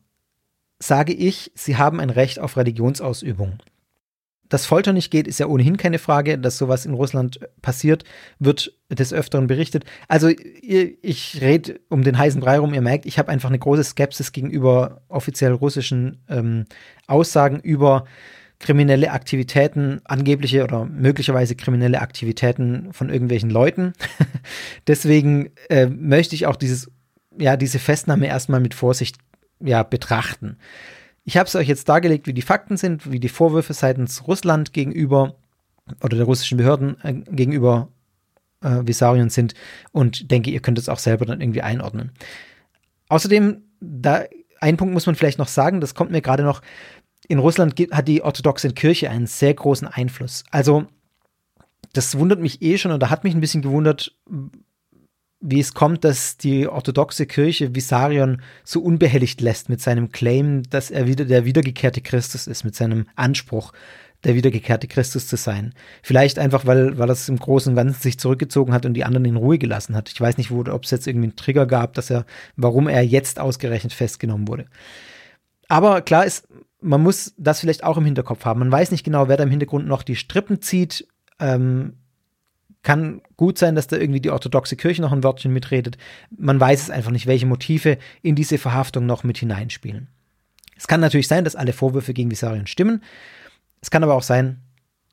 [0.79, 3.59] sage ich, sie haben ein Recht auf Religionsausübung.
[4.49, 6.39] Dass Folter nicht geht, ist ja ohnehin keine Frage.
[6.39, 8.05] Dass sowas in Russland passiert,
[8.39, 9.85] wird des Öfteren berichtet.
[10.07, 12.73] Also ich rede um den heißen Brei rum.
[12.73, 16.67] Ihr merkt, ich habe einfach eine große Skepsis gegenüber offiziell russischen ähm,
[17.09, 18.05] Aussagen über
[18.59, 23.93] kriminelle Aktivitäten, angebliche oder möglicherweise kriminelle Aktivitäten von irgendwelchen Leuten.
[24.87, 26.91] Deswegen äh, möchte ich auch dieses,
[27.39, 29.19] ja, diese Festnahme erstmal mit Vorsicht
[29.61, 30.59] ja, betrachten.
[31.25, 34.73] Ich habe es euch jetzt dargelegt, wie die Fakten sind, wie die Vorwürfe seitens Russland
[34.73, 35.37] gegenüber
[36.03, 37.89] oder der russischen Behörden äh, gegenüber
[38.63, 39.55] äh, Visarion sind
[39.93, 42.13] und denke, ihr könnt es auch selber dann irgendwie einordnen.
[43.09, 44.25] Außerdem da
[44.61, 46.63] ein Punkt muss man vielleicht noch sagen, das kommt mir gerade noch.
[47.29, 50.45] In Russland hat die orthodoxe Kirche einen sehr großen Einfluss.
[50.51, 50.87] Also,
[51.93, 54.15] das wundert mich eh schon oder hat mich ein bisschen gewundert,
[55.49, 60.91] wie es kommt, dass die orthodoxe Kirche Vissarion so unbehelligt lässt mit seinem Claim, dass
[60.91, 63.73] er wieder der wiedergekehrte Christus ist, mit seinem Anspruch,
[64.25, 65.73] der wiedergekehrte Christus zu sein.
[66.03, 69.05] Vielleicht einfach, weil, weil er es im Großen und Ganzen sich zurückgezogen hat und die
[69.05, 70.11] anderen in Ruhe gelassen hat.
[70.11, 73.39] Ich weiß nicht, ob es jetzt irgendwie einen Trigger gab, dass er, warum er jetzt
[73.39, 74.67] ausgerechnet festgenommen wurde.
[75.69, 76.49] Aber klar ist,
[76.81, 78.61] man muss das vielleicht auch im Hinterkopf haben.
[78.61, 81.07] Man weiß nicht genau, wer da im Hintergrund noch die Strippen zieht.
[81.39, 81.95] Ähm,
[82.87, 85.99] kann gut sein, dass da irgendwie die orthodoxe Kirche noch ein Wörtchen mitredet.
[86.31, 90.07] Man weiß es einfach nicht, welche Motive in diese Verhaftung noch mit hineinspielen.
[90.77, 93.03] Es kann natürlich sein, dass alle Vorwürfe gegen Vissarion stimmen.
[93.81, 94.61] Es kann aber auch sein,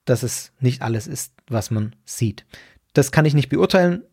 [0.05, 2.45] dass es nicht alles ist, was man sieht.
[2.93, 4.03] Das kann ich nicht beurteilen.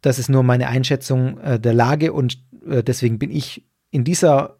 [0.00, 4.58] Das ist nur meine Einschätzung äh, der Lage und äh, deswegen bin ich in dieser,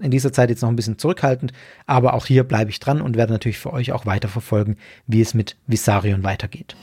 [0.00, 1.52] in dieser Zeit jetzt noch ein bisschen zurückhaltend.
[1.86, 5.34] Aber auch hier bleibe ich dran und werde natürlich für euch auch weiterverfolgen, wie es
[5.34, 6.76] mit Vissarion weitergeht.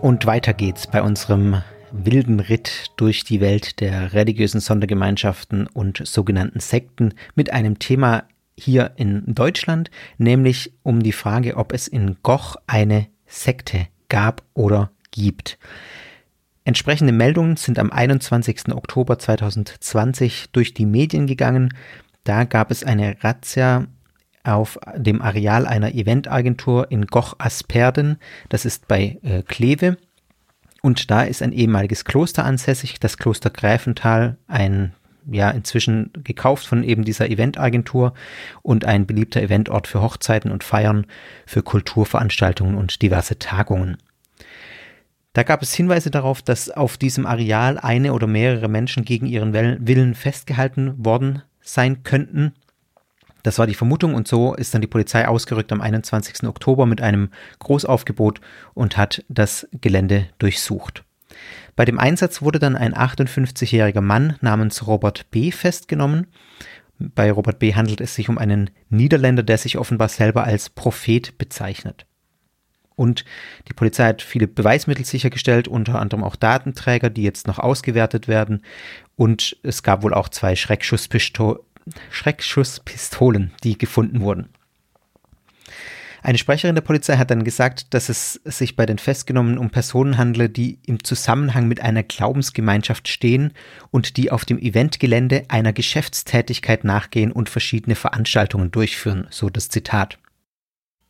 [0.00, 6.60] Und weiter geht's bei unserem wilden Ritt durch die Welt der religiösen Sondergemeinschaften und sogenannten
[6.60, 8.24] Sekten mit einem Thema
[8.56, 14.90] hier in Deutschland, nämlich um die Frage, ob es in Goch eine Sekte gab oder
[15.10, 15.58] gibt.
[16.64, 18.72] Entsprechende Meldungen sind am 21.
[18.74, 21.72] Oktober 2020 durch die Medien gegangen.
[22.24, 23.86] Da gab es eine Razzia
[24.42, 28.18] auf dem Areal einer Eventagentur in Goch-Asperden.
[28.48, 29.96] Das ist bei äh, Kleve.
[30.82, 34.92] Und da ist ein ehemaliges Kloster ansässig, das Kloster Gräfenthal, ein
[35.30, 38.14] ja inzwischen gekauft von eben dieser Eventagentur
[38.62, 41.06] und ein beliebter Eventort für Hochzeiten und Feiern,
[41.46, 43.96] für Kulturveranstaltungen und diverse Tagungen.
[45.32, 49.52] Da gab es Hinweise darauf, dass auf diesem Areal eine oder mehrere Menschen gegen ihren
[49.52, 52.54] Willen festgehalten worden sein könnten
[53.46, 56.48] das war die Vermutung und so ist dann die Polizei ausgerückt am 21.
[56.48, 58.40] Oktober mit einem Großaufgebot
[58.74, 61.05] und hat das Gelände durchsucht.
[61.76, 65.50] Bei dem Einsatz wurde dann ein 58-jähriger Mann namens Robert B.
[65.52, 66.26] festgenommen.
[66.98, 67.74] Bei Robert B.
[67.74, 72.06] handelt es sich um einen Niederländer, der sich offenbar selber als Prophet bezeichnet.
[72.94, 73.26] Und
[73.68, 78.62] die Polizei hat viele Beweismittel sichergestellt, unter anderem auch Datenträger, die jetzt noch ausgewertet werden.
[79.16, 81.60] Und es gab wohl auch zwei Schreckschusspistolen
[82.10, 84.48] Schreckschusspistolen, die gefunden wurden.
[86.26, 90.18] Eine Sprecherin der Polizei hat dann gesagt, dass es sich bei den Festgenommenen um Personen
[90.18, 93.52] handle, die im Zusammenhang mit einer Glaubensgemeinschaft stehen
[93.92, 100.18] und die auf dem Eventgelände einer Geschäftstätigkeit nachgehen und verschiedene Veranstaltungen durchführen, so das Zitat.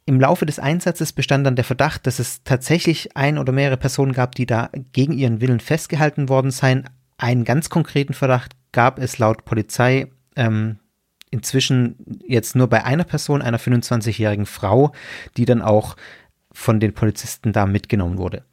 [0.05, 4.13] Im Laufe des Einsatzes bestand dann der Verdacht, dass es tatsächlich ein oder mehrere Personen
[4.13, 6.91] gab, die da gegen ihren Willen festgehalten worden seien.
[7.17, 10.79] Einen ganz konkreten Verdacht gab es laut Polizei ähm,
[11.31, 14.93] inzwischen jetzt nur bei einer Person, einer 25-jährigen Frau,
[15.37, 15.97] die dann auch
[16.53, 18.45] von den Polizisten da mitgenommen wurde.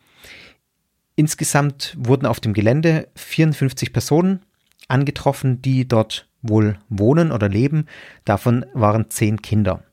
[1.15, 4.41] Insgesamt wurden auf dem Gelände 54 Personen
[4.87, 7.85] angetroffen, die dort wohl wohnen oder leben.
[8.25, 9.83] Davon waren zehn Kinder.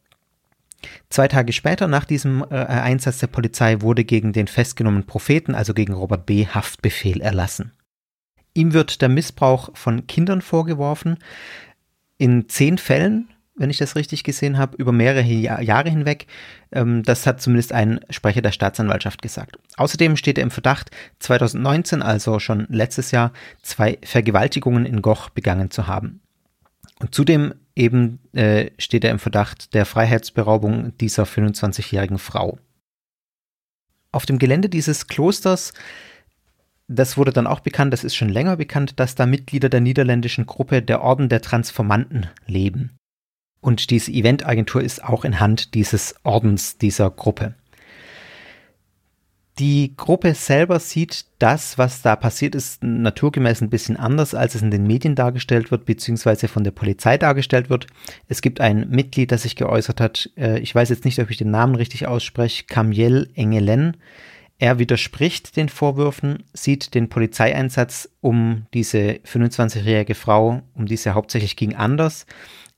[1.10, 5.74] Zwei Tage später, nach diesem äh, Einsatz der Polizei, wurde gegen den festgenommenen Propheten, also
[5.74, 7.72] gegen Robert B., Haftbefehl erlassen.
[8.54, 11.18] Ihm wird der Missbrauch von Kindern vorgeworfen
[12.20, 16.26] in zehn Fällen, wenn ich das richtig gesehen habe, über mehrere Jahre hinweg.
[16.70, 19.58] Ähm, das hat zumindest ein Sprecher der Staatsanwaltschaft gesagt.
[19.76, 25.70] Außerdem steht er im Verdacht, 2019, also schon letztes Jahr, zwei Vergewaltigungen in Goch begangen
[25.70, 26.20] zu haben.
[26.98, 32.58] Und zudem eben äh, steht er im Verdacht der Freiheitsberaubung dieser 25-jährigen Frau.
[34.12, 35.72] Auf dem Gelände dieses Klosters
[36.90, 40.46] das wurde dann auch bekannt, das ist schon länger bekannt, dass da Mitglieder der niederländischen
[40.46, 42.96] Gruppe der Orden der Transformanten leben.
[43.60, 47.54] Und diese Eventagentur ist auch in Hand dieses Ordens, dieser Gruppe.
[49.58, 54.62] Die Gruppe selber sieht das, was da passiert ist, naturgemäß ein bisschen anders, als es
[54.62, 57.86] in den Medien dargestellt wird, beziehungsweise von der Polizei dargestellt wird.
[58.26, 61.36] Es gibt ein Mitglied, das sich geäußert hat, äh, ich weiß jetzt nicht, ob ich
[61.36, 63.98] den Namen richtig ausspreche, Kamiel Engelen,
[64.60, 71.14] er widerspricht den Vorwürfen, sieht den Polizeieinsatz um diese 25-jährige Frau, um die es ja
[71.14, 72.26] hauptsächlich ging, anders.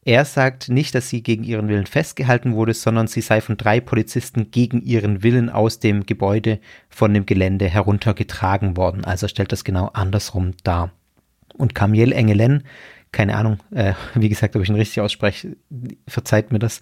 [0.05, 3.81] Er sagt nicht, dass sie gegen ihren Willen festgehalten wurde, sondern sie sei von drei
[3.81, 9.05] Polizisten gegen ihren Willen aus dem Gebäude von dem Gelände heruntergetragen worden.
[9.05, 10.92] Also stellt das genau andersrum dar.
[11.55, 12.62] Und Kamiel Engelen,
[13.11, 15.57] keine Ahnung, äh, wie gesagt, ob ich ihn richtig ausspreche,
[16.07, 16.81] verzeiht mir das,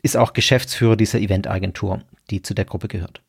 [0.00, 3.20] ist auch Geschäftsführer dieser Eventagentur, die zu der Gruppe gehört.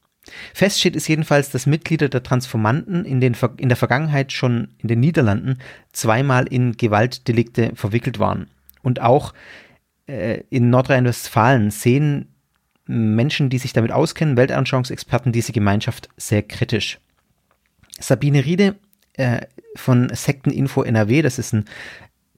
[0.53, 4.88] Fest steht es jedenfalls, dass Mitglieder der Transformanten in, den, in der Vergangenheit schon in
[4.88, 5.59] den Niederlanden
[5.91, 8.49] zweimal in Gewaltdelikte verwickelt waren.
[8.81, 9.33] Und auch
[10.07, 12.29] äh, in Nordrhein-Westfalen sehen
[12.86, 16.99] Menschen, die sich damit auskennen, Weltanschauungsexperten, diese Gemeinschaft sehr kritisch.
[17.99, 18.75] Sabine Riede
[19.13, 19.41] äh,
[19.75, 21.65] von Sekteninfo NRW, das ist ein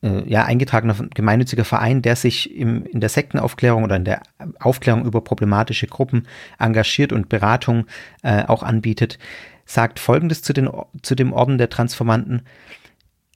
[0.06, 4.22] äh, ja, eingetragener gemeinnütziger Verein, der sich im, in der Sektenaufklärung oder in der
[4.60, 6.28] Aufklärung über problematische Gruppen
[6.60, 7.88] engagiert und Beratung
[8.22, 9.18] äh, auch anbietet,
[9.66, 10.70] sagt Folgendes zu, den,
[11.02, 12.44] zu dem Orden der Transformanten.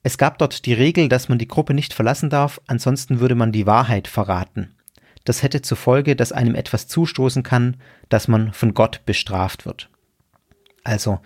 [0.03, 3.51] Es gab dort die Regel, dass man die Gruppe nicht verlassen darf, ansonsten würde man
[3.51, 4.75] die Wahrheit verraten.
[5.25, 7.77] Das hätte zur Folge, dass einem etwas zustoßen kann,
[8.10, 9.89] dass man von Gott bestraft wird.
[10.84, 11.19] Also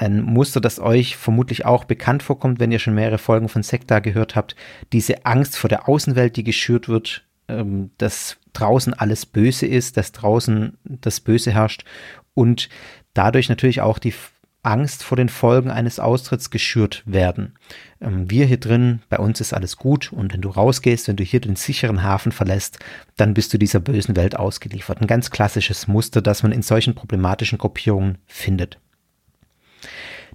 [0.00, 3.98] ein Muster, das euch vermutlich auch bekannt vorkommt, wenn ihr schon mehrere Folgen von Sekta
[3.98, 4.56] gehört habt.
[4.92, 10.12] Diese Angst vor der Außenwelt, die geschürt wird, ähm, dass draußen alles böse ist, dass
[10.12, 11.84] draußen das Böse herrscht
[12.32, 12.70] und
[13.12, 14.14] dadurch natürlich auch die
[14.62, 17.58] Angst vor den Folgen eines Austritts geschürt werden.
[18.00, 21.24] Ähm, wir hier drin, bei uns ist alles gut und wenn du rausgehst, wenn du
[21.24, 22.78] hier den sicheren Hafen verlässt,
[23.18, 25.02] dann bist du dieser bösen Welt ausgeliefert.
[25.02, 28.78] Ein ganz klassisches Muster, das man in solchen problematischen Gruppierungen findet.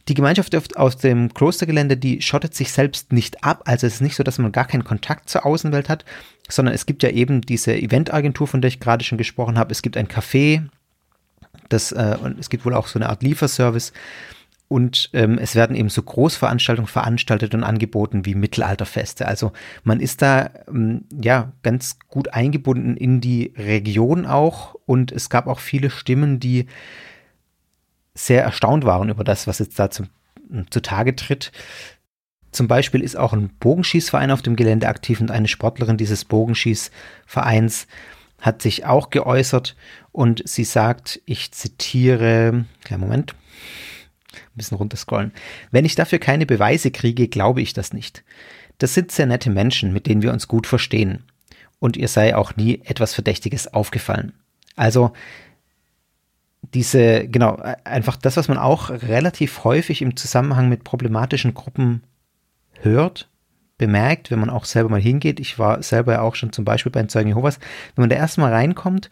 [0.08, 3.63] Die Gemeinschaft aus dem Klostergelände, die schottet sich selbst nicht ab.
[3.65, 6.05] Also es ist nicht so, dass man gar keinen Kontakt zur Außenwelt hat,
[6.47, 9.71] sondern es gibt ja eben diese Eventagentur, von der ich gerade schon gesprochen habe.
[9.71, 10.67] Es gibt ein Café,
[11.69, 13.93] das, äh, und es gibt wohl auch so eine Art Lieferservice.
[14.67, 19.27] Und ähm, es werden eben so Großveranstaltungen veranstaltet und angeboten wie Mittelalterfeste.
[19.27, 19.51] Also
[19.84, 24.75] man ist da ähm, ja ganz gut eingebunden in die Region auch.
[24.86, 26.65] Und es gab auch viele Stimmen, die
[28.15, 30.08] sehr erstaunt waren über das, was jetzt da zum,
[30.71, 31.51] zutage tritt.
[32.51, 37.88] Zum Beispiel ist auch ein Bogenschießverein auf dem Gelände aktiv und eine Sportlerin dieses Bogenschießvereins
[38.39, 39.75] hat sich auch geäußert
[40.12, 43.36] und sie sagt, ich zitiere, kleinen Moment,
[44.34, 45.34] ein bisschen runterscrollen.
[45.71, 48.23] Wenn ich dafür keine Beweise kriege, glaube ich das nicht.
[48.78, 51.23] Das sind sehr nette Menschen, mit denen wir uns gut verstehen.
[51.80, 54.34] Und ihr sei auch nie etwas Verdächtiges aufgefallen.
[54.75, 55.12] Also
[56.73, 62.04] diese, genau, einfach das, was man auch relativ häufig im Zusammenhang mit problematischen Gruppen
[62.82, 63.30] hört,
[63.78, 65.39] bemerkt, wenn man auch selber mal hingeht.
[65.39, 67.60] Ich war selber ja auch schon zum Beispiel beim Zeugen Jehovas.
[67.95, 69.10] Wenn man da erstmal reinkommt,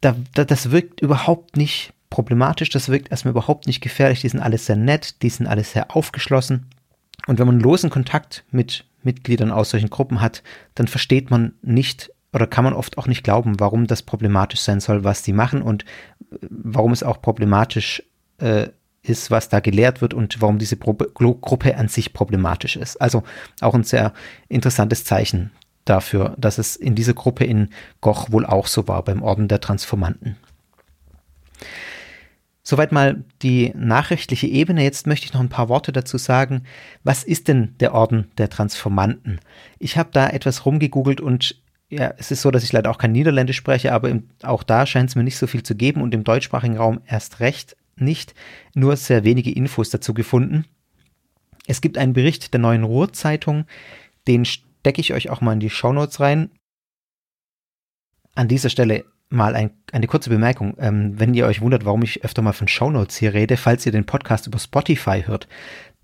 [0.00, 4.20] da, da, das wirkt überhaupt nicht problematisch, das wirkt erstmal überhaupt nicht gefährlich.
[4.20, 6.66] Die sind alles sehr nett, die sind alles sehr aufgeschlossen.
[7.26, 10.42] Und wenn man losen Kontakt mit Mitgliedern aus solchen Gruppen hat,
[10.74, 14.80] dann versteht man nicht, oder kann man oft auch nicht glauben, warum das problematisch sein
[14.80, 18.02] soll, was die machen und äh, warum es auch problematisch
[18.38, 18.68] äh,
[19.02, 23.00] ist, was da gelehrt wird und warum diese Pro Gruppe an sich problematisch ist.
[23.00, 23.22] Also
[23.60, 24.12] auch ein sehr
[24.48, 25.52] interessantes Zeichen
[25.84, 27.68] dafür, dass es in dieser Gruppe in
[28.00, 30.36] Goch wohl auch so war, beim Orden der Transformanten.
[32.66, 34.82] Soweit mal die nachrichtliche Ebene.
[34.82, 36.62] Jetzt möchte ich noch ein paar Worte dazu sagen.
[37.02, 39.38] Was ist denn der Orden der Transformanten?
[39.78, 41.62] Ich habe da etwas rumgegoogelt und
[41.94, 44.86] ja, es ist so, dass ich leider auch kein Niederländisch spreche, aber im, auch da
[44.86, 48.34] scheint es mir nicht so viel zu geben und im deutschsprachigen Raum erst recht nicht.
[48.74, 50.64] Nur sehr wenige Infos dazu gefunden.
[51.66, 53.66] Es gibt einen Bericht der Neuen Ruhrzeitung,
[54.26, 56.50] den stecke ich euch auch mal in die Shownotes rein.
[58.34, 60.76] An dieser Stelle mal ein, eine kurze Bemerkung.
[60.78, 63.92] Ähm, wenn ihr euch wundert, warum ich öfter mal von Shownotes hier rede, falls ihr
[63.92, 65.48] den Podcast über Spotify hört,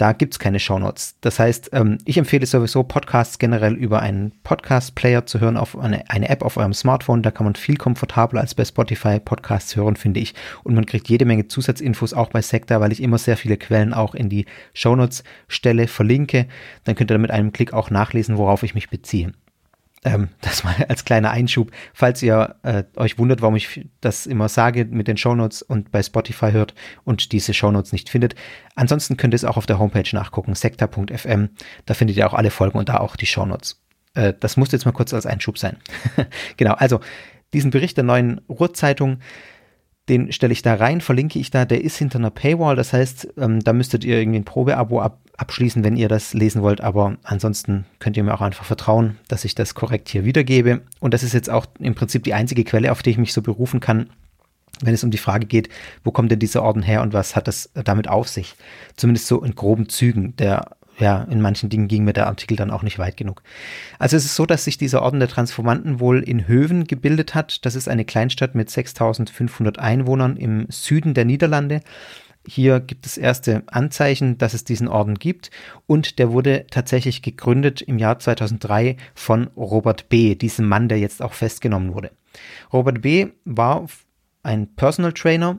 [0.00, 1.16] da gibt es keine Shownotes.
[1.20, 6.08] Das heißt, ähm, ich empfehle sowieso Podcasts generell über einen Podcast-Player zu hören, auf eine,
[6.08, 7.22] eine App auf eurem Smartphone.
[7.22, 10.34] Da kann man viel komfortabler als bei Spotify Podcasts hören, finde ich.
[10.64, 13.92] Und man kriegt jede Menge Zusatzinfos auch bei Sekta, weil ich immer sehr viele Quellen
[13.92, 16.46] auch in die Shownotes stelle, verlinke.
[16.84, 19.32] Dann könnt ihr mit einem Klick auch nachlesen, worauf ich mich beziehe.
[20.02, 24.48] Ähm, das mal als kleiner Einschub, falls ihr äh, euch wundert, warum ich das immer
[24.48, 28.34] sage mit den Shownotes und bei Spotify hört und diese Shownotes nicht findet.
[28.74, 31.50] Ansonsten könnt ihr es auch auf der Homepage nachgucken, sekta.fm.
[31.84, 33.82] Da findet ihr auch alle Folgen und da auch die Shownotes.
[34.14, 35.76] Äh, das muss jetzt mal kurz als Einschub sein.
[36.56, 37.00] genau, also
[37.52, 39.18] diesen Bericht der neuen Ruhrzeitung
[40.08, 43.34] den stelle ich da rein, verlinke ich da, der ist hinter einer Paywall, das heißt,
[43.38, 47.16] ähm, da müsstet ihr irgendwie ein Probeabo ab, abschließen, wenn ihr das lesen wollt, aber
[47.22, 50.82] ansonsten könnt ihr mir auch einfach vertrauen, dass ich das korrekt hier wiedergebe.
[50.98, 53.40] Und das ist jetzt auch im Prinzip die einzige Quelle, auf die ich mich so
[53.40, 54.10] berufen kann,
[54.82, 55.68] wenn es um die Frage geht,
[56.04, 58.54] wo kommt denn dieser Orden her und was hat das damit auf sich?
[58.96, 60.34] Zumindest so in groben Zügen.
[60.36, 63.42] Der ja, in manchen Dingen ging mir der Artikel dann auch nicht weit genug.
[63.98, 67.64] Also es ist so, dass sich dieser Orden der Transformanten wohl in Höven gebildet hat.
[67.64, 71.80] Das ist eine Kleinstadt mit 6500 Einwohnern im Süden der Niederlande.
[72.46, 75.50] Hier gibt es erste Anzeichen, dass es diesen Orden gibt
[75.86, 81.20] und der wurde tatsächlich gegründet im Jahr 2003 von Robert B., diesem Mann, der jetzt
[81.22, 82.12] auch festgenommen wurde.
[82.72, 83.28] Robert B.
[83.44, 83.86] war
[84.42, 85.58] ein Personal Trainer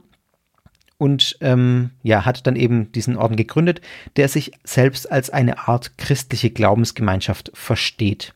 [1.02, 3.82] und ähm, ja, hat dann eben diesen Orden gegründet,
[4.18, 8.36] der sich selbst als eine Art christliche Glaubensgemeinschaft versteht.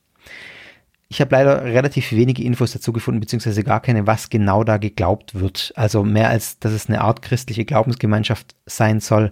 [1.08, 5.36] Ich habe leider relativ wenige Infos dazu gefunden, beziehungsweise gar keine, was genau da geglaubt
[5.36, 5.73] wird.
[5.75, 9.32] Also mehr als, dass es eine Art christliche Glaubensgemeinschaft sein soll,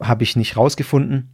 [0.00, 1.30] habe ich nicht rausgefunden.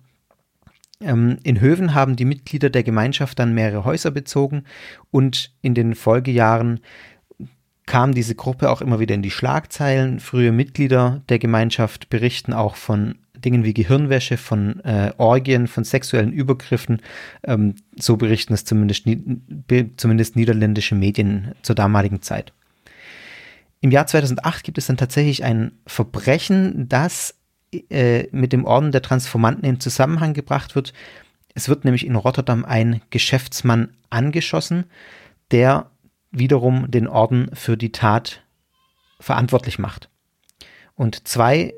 [1.02, 4.64] Ähm, in Höven haben die Mitglieder der Gemeinschaft dann mehrere Häuser bezogen
[5.10, 6.80] und in den Folgejahren
[7.86, 10.20] kam diese Gruppe auch immer wieder in die Schlagzeilen.
[10.20, 16.32] Frühe Mitglieder der Gemeinschaft berichten auch von Dingen wie Gehirnwäsche, von äh, Orgien, von sexuellen
[16.32, 17.00] Übergriffen.
[17.44, 19.06] Ähm, so berichten es zumindest,
[19.96, 22.52] zumindest niederländische Medien zur damaligen Zeit.
[23.80, 27.34] Im Jahr 2008 gibt es dann tatsächlich ein Verbrechen, das
[27.90, 30.92] äh, mit dem Orden der Transformanten in Zusammenhang gebracht wird.
[31.54, 34.84] Es wird nämlich in Rotterdam ein Geschäftsmann angeschossen,
[35.50, 35.90] der
[36.30, 38.42] wiederum den Orden für die Tat
[39.20, 40.08] verantwortlich macht.
[40.94, 41.74] Und zwei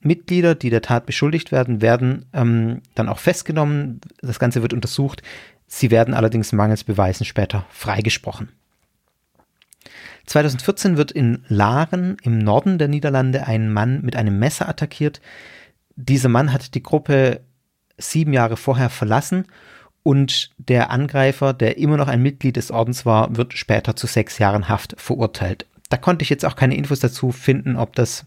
[0.00, 4.00] Mitglieder, die der Tat beschuldigt werden, werden ähm, dann auch festgenommen.
[4.20, 5.22] Das Ganze wird untersucht.
[5.66, 8.50] Sie werden allerdings mangels Beweisen später freigesprochen.
[10.26, 15.20] 2014 wird in Laren im Norden der Niederlande ein Mann mit einem Messer attackiert.
[15.96, 17.40] Dieser Mann hat die Gruppe
[17.98, 19.46] sieben Jahre vorher verlassen
[20.02, 24.38] und der Angreifer, der immer noch ein Mitglied des Ordens war, wird später zu sechs
[24.38, 25.66] Jahren Haft verurteilt.
[25.88, 28.24] Da konnte ich jetzt auch keine Infos dazu finden, ob das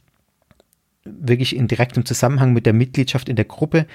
[1.04, 3.86] wirklich in direktem Zusammenhang mit der Mitgliedschaft in der Gruppe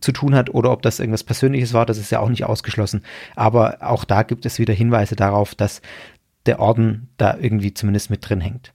[0.00, 3.02] zu tun hat oder ob das irgendwas Persönliches war, das ist ja auch nicht ausgeschlossen.
[3.34, 5.82] Aber auch da gibt es wieder Hinweise darauf, dass
[6.46, 8.72] der Orden da irgendwie zumindest mit drin hängt.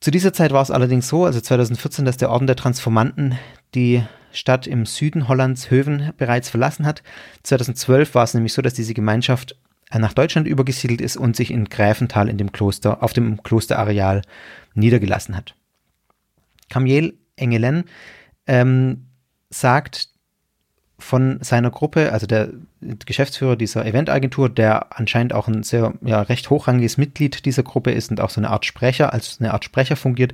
[0.00, 3.38] Zu dieser Zeit war es allerdings so, also 2014, dass der Orden der Transformanten
[3.74, 4.02] die
[4.36, 7.02] Stadt im Süden Hollands Höven bereits verlassen hat.
[7.42, 9.56] 2012 war es nämlich so, dass diese Gemeinschaft
[9.92, 14.22] nach Deutschland übergesiedelt ist und sich in Gräfenthal in dem Kloster, auf dem Klosterareal
[14.74, 15.54] niedergelassen hat.
[16.68, 17.84] Kamiel Engelen
[18.46, 19.06] ähm,
[19.50, 20.08] sagt
[20.98, 22.48] von seiner Gruppe, also der
[22.80, 28.10] Geschäftsführer dieser Eventagentur, der anscheinend auch ein sehr ja, recht hochrangiges Mitglied dieser Gruppe ist
[28.10, 30.32] und auch so eine Art Sprecher, als eine Art Sprecher fungiert,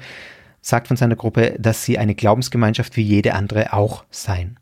[0.62, 4.58] sagt von seiner Gruppe, dass sie eine Glaubensgemeinschaft wie jede andere auch seien.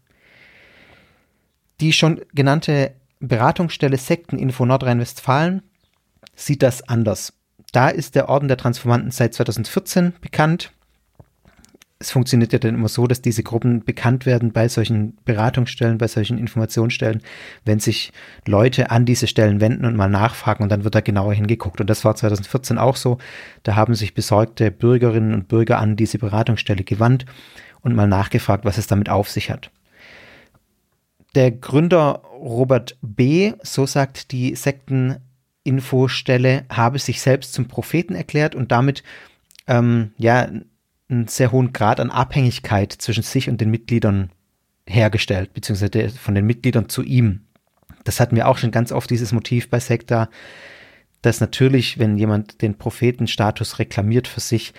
[1.81, 5.63] Die schon genannte Beratungsstelle Sekteninfo Nordrhein-Westfalen
[6.35, 7.35] sieht das anders.
[7.73, 10.73] Da ist der Orden der Transformanten seit 2014 bekannt
[12.03, 16.09] es funktioniert ja dann immer so, dass diese Gruppen bekannt werden bei solchen Beratungsstellen, bei
[16.09, 17.21] solchen Informationsstellen,
[17.67, 18.15] wenn sich
[18.47, 21.79] Leute an diese Stellen wenden und mal nachfragen und dann wird da genauer hingeguckt.
[21.79, 23.19] Und das war 2014 auch so.
[23.65, 27.27] Da haben sich besorgte Bürgerinnen und Bürger an diese Beratungsstelle gewandt
[27.83, 29.71] und mal nachgefragt, was es damit auf sich hat.
[31.35, 38.73] Der Gründer Robert B., so sagt die Sekteninfostelle, habe sich selbst zum Propheten erklärt und
[38.73, 39.03] damit
[39.67, 40.49] ähm, ja
[41.11, 44.31] einen sehr hohen Grad an Abhängigkeit zwischen sich und den Mitgliedern
[44.87, 47.47] hergestellt, beziehungsweise von den Mitgliedern zu ihm.
[48.05, 50.31] Das hatten wir auch schon ganz oft, dieses Motiv bei Sekta,
[51.23, 54.73] dass natürlich, wenn jemand den Prophetenstatus reklamiert für sich,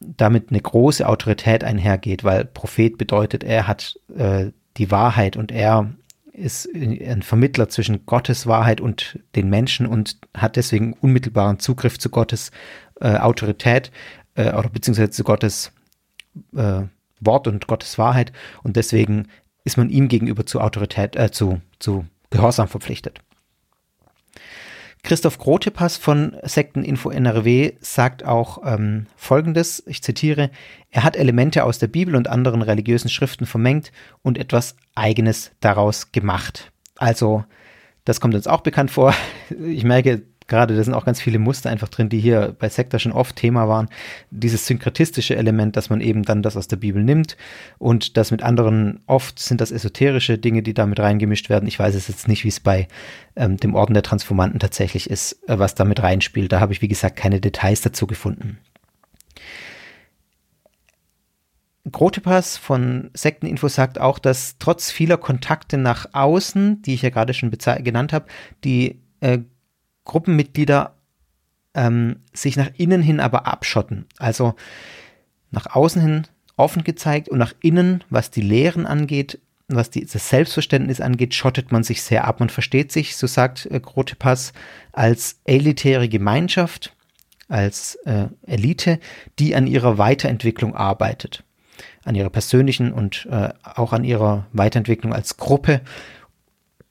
[0.00, 5.94] damit eine große Autorität einhergeht, weil Prophet bedeutet, er hat äh, die Wahrheit und er
[6.32, 12.10] ist ein Vermittler zwischen Gottes Wahrheit und den Menschen und hat deswegen unmittelbaren Zugriff zu
[12.10, 12.50] Gottes
[13.00, 13.90] äh, Autorität
[14.36, 15.72] äh, oder beziehungsweise zu Gottes
[16.54, 16.82] äh,
[17.20, 19.28] Wort und Gottes Wahrheit und deswegen
[19.64, 23.20] ist man ihm gegenüber zu Autorität, äh, zu, zu Gehorsam verpflichtet.
[25.02, 30.50] Christoph Grotepass von Sekteninfo NRW sagt auch ähm, Folgendes, ich zitiere,
[30.90, 36.10] er hat Elemente aus der Bibel und anderen religiösen Schriften vermengt und etwas Eigenes daraus
[36.10, 36.72] gemacht.
[36.96, 37.44] Also,
[38.04, 39.14] das kommt uns auch bekannt vor.
[39.64, 43.00] Ich merke, gerade, da sind auch ganz viele Muster einfach drin, die hier bei Sektor
[43.00, 43.88] schon oft Thema waren.
[44.30, 47.36] Dieses synkretistische Element, dass man eben dann das aus der Bibel nimmt
[47.78, 51.68] und das mit anderen, oft sind das esoterische Dinge, die damit reingemischt werden.
[51.68, 52.88] Ich weiß es jetzt nicht, wie es bei
[53.34, 56.52] ähm, dem Orden der Transformanten tatsächlich ist, äh, was damit reinspielt.
[56.52, 58.58] Da habe ich, wie gesagt, keine Details dazu gefunden.
[61.90, 67.32] Grotepass von Sekteninfo sagt auch, dass trotz vieler Kontakte nach außen, die ich ja gerade
[67.32, 68.26] schon genannt habe,
[68.64, 69.38] die äh,
[70.06, 70.94] Gruppenmitglieder
[71.74, 74.06] ähm, sich nach innen hin aber abschotten.
[74.18, 74.54] Also
[75.50, 76.26] nach außen hin
[76.56, 79.38] offen gezeigt und nach innen, was die Lehren angeht,
[79.68, 82.40] was die, das Selbstverständnis angeht, schottet man sich sehr ab.
[82.40, 84.52] Man versteht sich, so sagt äh, Grotepass,
[84.92, 86.94] als elitäre Gemeinschaft,
[87.48, 88.98] als äh, Elite,
[89.38, 91.44] die an ihrer Weiterentwicklung arbeitet.
[92.04, 95.80] An ihrer persönlichen und äh, auch an ihrer Weiterentwicklung als Gruppe.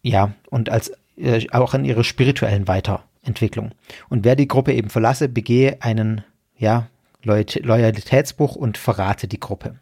[0.01, 3.71] Ja, und als äh, auch an ihrer spirituellen Weiter, Entwicklung.
[4.09, 6.23] Und wer die Gruppe eben verlasse, begehe einen
[6.57, 6.87] ja,
[7.23, 9.79] Loyalitätsbruch und verrate die Gruppe.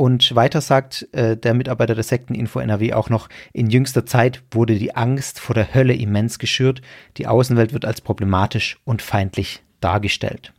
[0.00, 4.78] Und weiter sagt äh, der Mitarbeiter der Sekteninfo NRW auch noch, in jüngster Zeit wurde
[4.78, 6.80] die Angst vor der Hölle immens geschürt,
[7.18, 10.54] die Außenwelt wird als problematisch und feindlich dargestellt.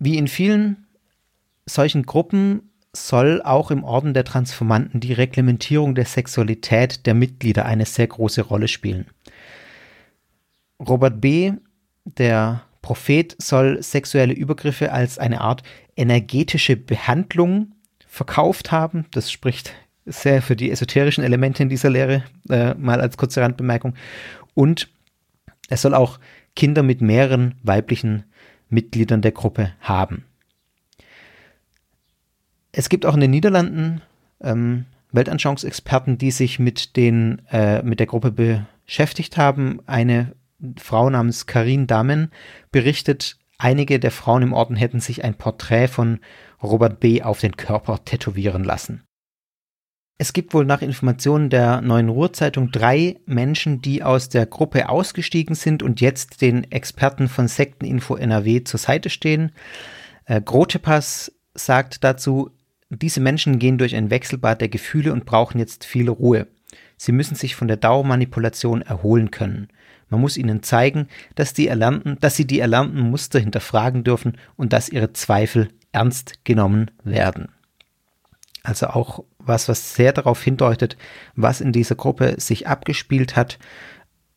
[0.00, 0.88] Wie in vielen
[1.64, 7.86] solchen Gruppen soll auch im Orden der Transformanten die Reglementierung der Sexualität der Mitglieder eine
[7.86, 9.06] sehr große Rolle spielen.
[10.78, 11.52] Robert B.,
[12.04, 15.62] der Prophet, soll sexuelle Übergriffe als eine Art
[15.96, 17.72] energetische Behandlung
[18.06, 19.06] verkauft haben.
[19.12, 19.72] Das spricht
[20.04, 23.94] sehr für die esoterischen Elemente in dieser Lehre, äh, mal als kurze Randbemerkung.
[24.54, 24.88] Und
[25.68, 26.18] er soll auch
[26.56, 28.24] Kinder mit mehreren weiblichen
[28.68, 30.24] Mitgliedern der Gruppe haben.
[32.72, 34.00] Es gibt auch in den Niederlanden
[34.40, 39.80] ähm, Weltanschauungsexperten, die sich mit, den, äh, mit der Gruppe beschäftigt haben.
[39.86, 40.34] Eine
[40.78, 42.30] Frau namens Karin Damen
[42.70, 46.20] berichtet, einige der Frauen im Orden hätten sich ein Porträt von
[46.62, 47.22] Robert B.
[47.22, 49.02] auf den Körper tätowieren lassen.
[50.18, 55.56] Es gibt wohl nach Informationen der Neuen Ruhrzeitung drei Menschen, die aus der Gruppe ausgestiegen
[55.56, 59.52] sind und jetzt den Experten von Sekteninfo NRW zur Seite stehen.
[60.24, 62.50] Äh, Grotepass sagt dazu,
[63.00, 66.46] diese Menschen gehen durch ein Wechselbad der Gefühle und brauchen jetzt viel Ruhe.
[66.96, 69.68] Sie müssen sich von der Dauermanipulation erholen können.
[70.08, 74.72] Man muss ihnen zeigen, dass, die erlernten, dass sie die erlernten Muster hinterfragen dürfen und
[74.72, 77.48] dass ihre Zweifel ernst genommen werden.
[78.62, 80.96] Also auch was, was sehr darauf hindeutet,
[81.34, 83.58] was in dieser Gruppe sich abgespielt hat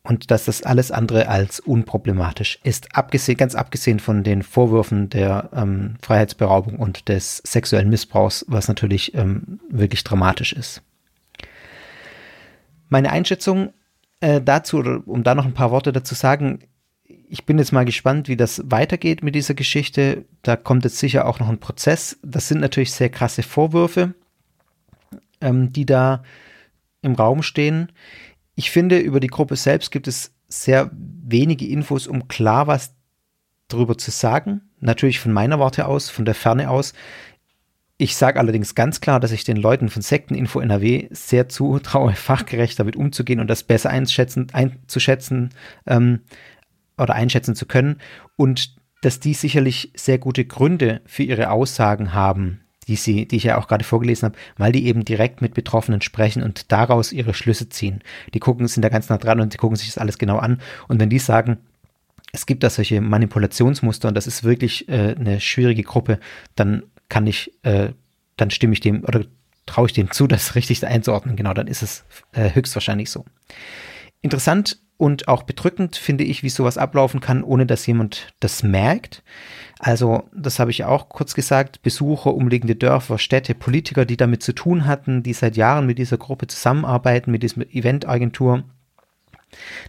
[0.06, 2.96] und dass das alles andere als unproblematisch ist.
[2.96, 9.16] Abgesehen, ganz abgesehen von den Vorwürfen der ähm, Freiheitsberaubung und des sexuellen Missbrauchs, was natürlich
[9.16, 10.84] ähm, wirklich dramatisch ist.
[12.88, 13.74] Meine Einschätzung
[14.20, 16.60] äh, dazu, um da noch ein paar Worte dazu sagen,
[17.28, 20.26] ich bin jetzt mal gespannt, wie das weitergeht mit dieser Geschichte.
[20.44, 22.18] Da kommt jetzt sicher auch noch ein Prozess.
[22.22, 24.14] Das sind natürlich sehr krasse Vorwürfe,
[25.42, 26.24] ähm, die da
[27.02, 27.92] im Raum stehen.
[28.56, 32.96] Ich finde, über die Gruppe selbst gibt es sehr wenige Infos, um klar was
[33.68, 34.62] darüber zu sagen.
[34.80, 36.94] Natürlich von meiner Warte aus, von der Ferne aus.
[37.98, 42.80] Ich sage allerdings ganz klar, dass ich den Leuten von Sekteninfo NRW sehr zutraue, fachgerecht
[42.80, 45.50] damit umzugehen und das besser einschätzen, einzuschätzen
[45.86, 46.22] ähm,
[46.98, 48.00] oder einschätzen zu können
[48.36, 53.44] und dass die sicherlich sehr gute Gründe für ihre Aussagen haben, die sie, die ich
[53.44, 57.34] ja auch gerade vorgelesen habe, weil die eben direkt mit Betroffenen sprechen und daraus ihre
[57.34, 58.02] Schlüsse ziehen.
[58.34, 60.62] Die gucken, sind da ganz nah dran und die gucken sich das alles genau an.
[60.88, 61.58] Und wenn die sagen,
[62.32, 66.20] es gibt da solche Manipulationsmuster und das ist wirklich äh, eine schwierige Gruppe,
[66.56, 67.90] dann kann ich, äh,
[68.38, 69.26] dann stimme ich dem oder
[69.66, 71.36] traue ich dem zu, das richtig einzuordnen.
[71.36, 73.26] Genau, dann ist es äh, höchstwahrscheinlich so.
[74.22, 79.24] Interessant und auch bedrückend finde ich, wie sowas ablaufen kann, ohne dass jemand das merkt.
[79.80, 84.54] Also, das habe ich auch kurz gesagt, Besucher, umliegende Dörfer, Städte, Politiker, die damit zu
[84.54, 88.64] tun hatten, die seit Jahren mit dieser Gruppe zusammenarbeiten, mit dieser Eventagentur.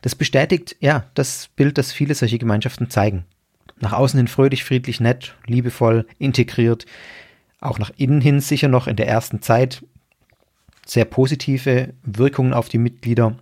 [0.03, 3.25] Das bestätigt, ja, das Bild, das viele solche Gemeinschaften zeigen.
[3.79, 6.87] Nach außen hin fröhlich, friedlich, nett, liebevoll, integriert.
[7.61, 9.83] Auch nach innen hin sicher noch in der ersten Zeit
[10.85, 13.37] sehr positive Wirkungen auf die Mitglieder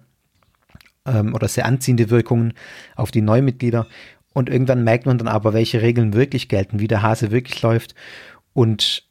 [1.07, 2.55] ähm, oder sehr anziehende Wirkungen
[2.97, 3.87] auf die Neumitglieder.
[4.33, 7.95] Und irgendwann merkt man dann aber, welche Regeln wirklich gelten, wie der Hase wirklich läuft
[8.53, 9.05] und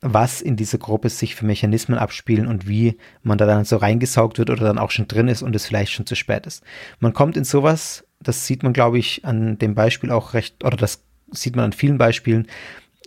[0.00, 4.38] was in dieser Gruppe sich für Mechanismen abspielen und wie man da dann so reingesaugt
[4.38, 6.64] wird oder dann auch schon drin ist und es vielleicht schon zu spät ist.
[6.98, 10.76] Man kommt in sowas das sieht man, glaube ich, an dem Beispiel auch recht, oder
[10.76, 12.46] das sieht man an vielen Beispielen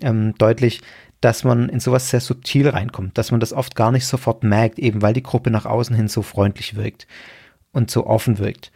[0.01, 0.81] ähm, deutlich,
[1.21, 4.79] dass man in sowas sehr subtil reinkommt, dass man das oft gar nicht sofort merkt,
[4.79, 7.07] eben weil die Gruppe nach außen hin so freundlich wirkt
[7.75, 8.71] und so offen wirkt.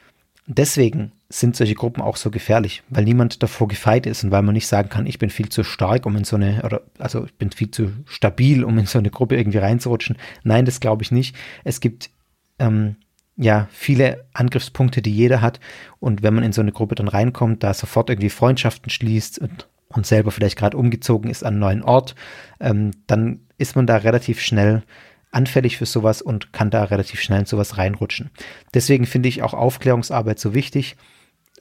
[0.46, 4.54] Deswegen sind solche Gruppen auch so gefährlich, weil niemand davor gefeit ist und weil man
[4.54, 7.34] nicht sagen kann, ich bin viel zu stark, um in so eine, oder also ich
[7.36, 10.18] bin viel zu stabil, um in so eine Gruppe irgendwie reinzurutschen.
[10.44, 11.36] Nein, das glaube ich nicht.
[11.64, 12.10] Es gibt
[12.58, 12.96] ähm,
[13.38, 15.60] ja viele Angriffspunkte, die jeder hat.
[16.00, 19.68] Und wenn man in so eine Gruppe dann reinkommt, da sofort irgendwie Freundschaften schließt und,
[19.90, 22.16] und selber vielleicht gerade umgezogen ist an einen neuen Ort,
[22.60, 24.82] ähm, dann ist man da relativ schnell
[25.32, 28.32] anfällig für sowas und kann da relativ schnell in sowas reinrutschen.
[28.74, 30.96] Deswegen finde ich auch Aufklärungsarbeit so wichtig,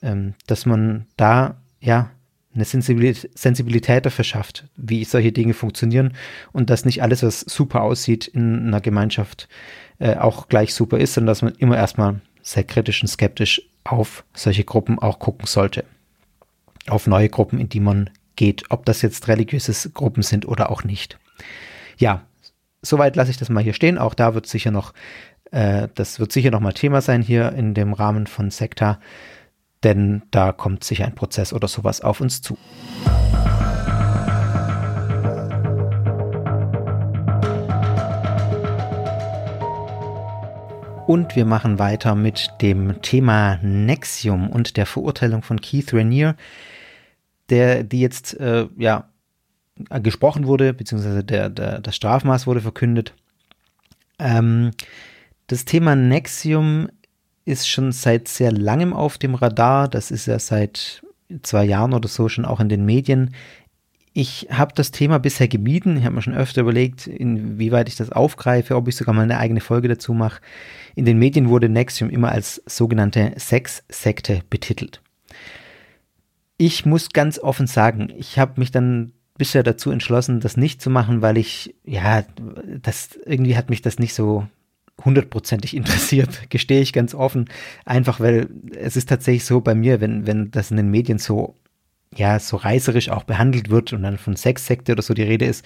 [0.01, 2.09] ähm, dass man da ja
[2.53, 6.13] eine Sensibilität dafür schafft, wie solche Dinge funktionieren
[6.51, 9.47] und dass nicht alles, was super aussieht in einer Gemeinschaft,
[9.99, 14.23] äh, auch gleich super ist, sondern dass man immer erstmal sehr kritisch und skeptisch auf
[14.33, 15.85] solche Gruppen auch gucken sollte.
[16.87, 20.83] Auf neue Gruppen, in die man geht, ob das jetzt religiöse Gruppen sind oder auch
[20.83, 21.19] nicht.
[21.97, 22.25] Ja,
[22.81, 23.97] soweit lasse ich das mal hier stehen.
[23.97, 24.93] Auch da wird sicher noch
[25.51, 28.99] Äh, das wird sicher nochmal Thema sein hier in dem Rahmen von Sekta,
[29.83, 32.57] denn da kommt sicher ein Prozess oder sowas auf uns zu.
[41.07, 46.35] Und wir machen weiter mit dem Thema Nexium und der Verurteilung von Keith Rainier,
[47.49, 49.09] der, die jetzt äh, ja
[50.01, 53.13] gesprochen wurde, beziehungsweise der, der, das Strafmaß wurde verkündet.
[54.19, 54.71] Ähm,
[55.47, 56.89] das Thema Nexium
[57.45, 59.87] ist schon seit sehr langem auf dem Radar.
[59.87, 61.01] Das ist ja seit
[61.41, 63.33] zwei Jahren oder so schon auch in den Medien.
[64.13, 65.97] Ich habe das Thema bisher gemieden.
[65.97, 69.37] Ich habe mir schon öfter überlegt, inwieweit ich das aufgreife, ob ich sogar mal eine
[69.37, 70.41] eigene Folge dazu mache.
[70.95, 75.01] In den Medien wurde Nexium immer als sogenannte Sexsekte betitelt.
[76.57, 80.91] Ich muss ganz offen sagen, ich habe mich dann bisher dazu entschlossen, das nicht zu
[80.91, 82.23] machen, weil ich, ja,
[82.81, 84.47] das irgendwie hat mich das nicht so
[85.03, 87.49] hundertprozentig interessiert, gestehe ich ganz offen.
[87.85, 91.55] Einfach weil es ist tatsächlich so bei mir, wenn, wenn das in den Medien so
[92.15, 95.65] ja, so reißerisch auch behandelt wird und dann von Sexsekte oder so die Rede ist,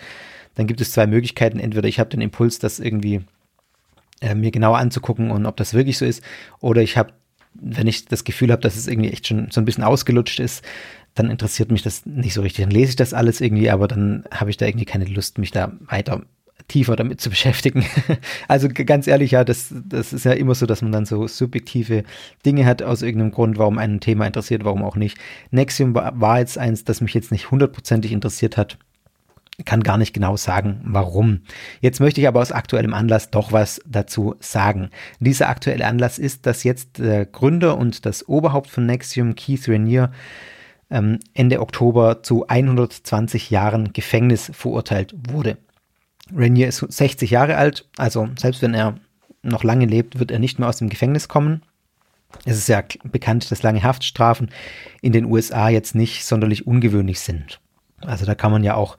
[0.55, 1.59] dann gibt es zwei Möglichkeiten.
[1.59, 3.21] Entweder ich habe den Impuls, das irgendwie
[4.21, 6.24] äh, mir genauer anzugucken und ob das wirklich so ist,
[6.59, 7.13] oder ich habe,
[7.53, 10.63] wenn ich das Gefühl habe, dass es irgendwie echt schon so ein bisschen ausgelutscht ist,
[11.16, 12.66] dann interessiert mich das nicht so richtig.
[12.66, 15.51] Dann lese ich das alles irgendwie, aber dann habe ich da irgendwie keine Lust, mich
[15.51, 16.24] da weiter
[16.68, 17.86] tiefer damit zu beschäftigen.
[18.47, 22.03] also ganz ehrlich, ja, das, das ist ja immer so, dass man dann so subjektive
[22.45, 25.18] Dinge hat aus irgendeinem Grund, warum ein Thema interessiert, warum auch nicht.
[25.51, 28.78] Nexium war, jetzt eins, das mich jetzt nicht hundertprozentig interessiert hat.
[29.66, 31.41] Kann gar nicht genau sagen, warum.
[31.80, 34.89] Jetzt möchte ich aber aus aktuellem Anlass doch was dazu sagen.
[35.20, 40.11] Dieser aktuelle Anlass ist, dass jetzt der Gründer und das Oberhaupt von Nexium, Keith Rainier,
[40.94, 45.58] ähm, Ende Oktober zu 120 Jahren Gefängnis verurteilt wurde.
[46.34, 48.96] Rainier ist 60 Jahre alt, also selbst wenn er
[49.41, 51.64] noch lange lebt, wird er nicht mehr aus dem Gefängnis kommen.
[52.46, 54.50] Es ist ja bekannt, dass lange Haftstrafen
[55.02, 57.60] in den USA jetzt nicht sonderlich ungewöhnlich sind.
[58.02, 58.98] Also da kann man ja auch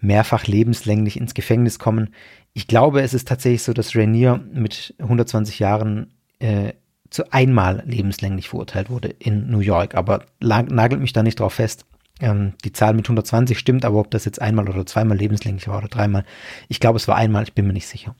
[0.00, 2.14] mehrfach lebenslänglich ins Gefängnis kommen.
[2.52, 6.72] Ich glaube, es ist tatsächlich so, dass Rainier mit 120 Jahren äh,
[7.16, 11.86] zu einmal lebenslänglich verurteilt wurde in New York, aber nagelt mich da nicht drauf fest.
[12.20, 15.78] Ähm, die Zahl mit 120 stimmt, aber ob das jetzt einmal oder zweimal lebenslänglich war
[15.78, 16.26] oder dreimal,
[16.68, 18.14] ich glaube, es war einmal, ich bin mir nicht sicher.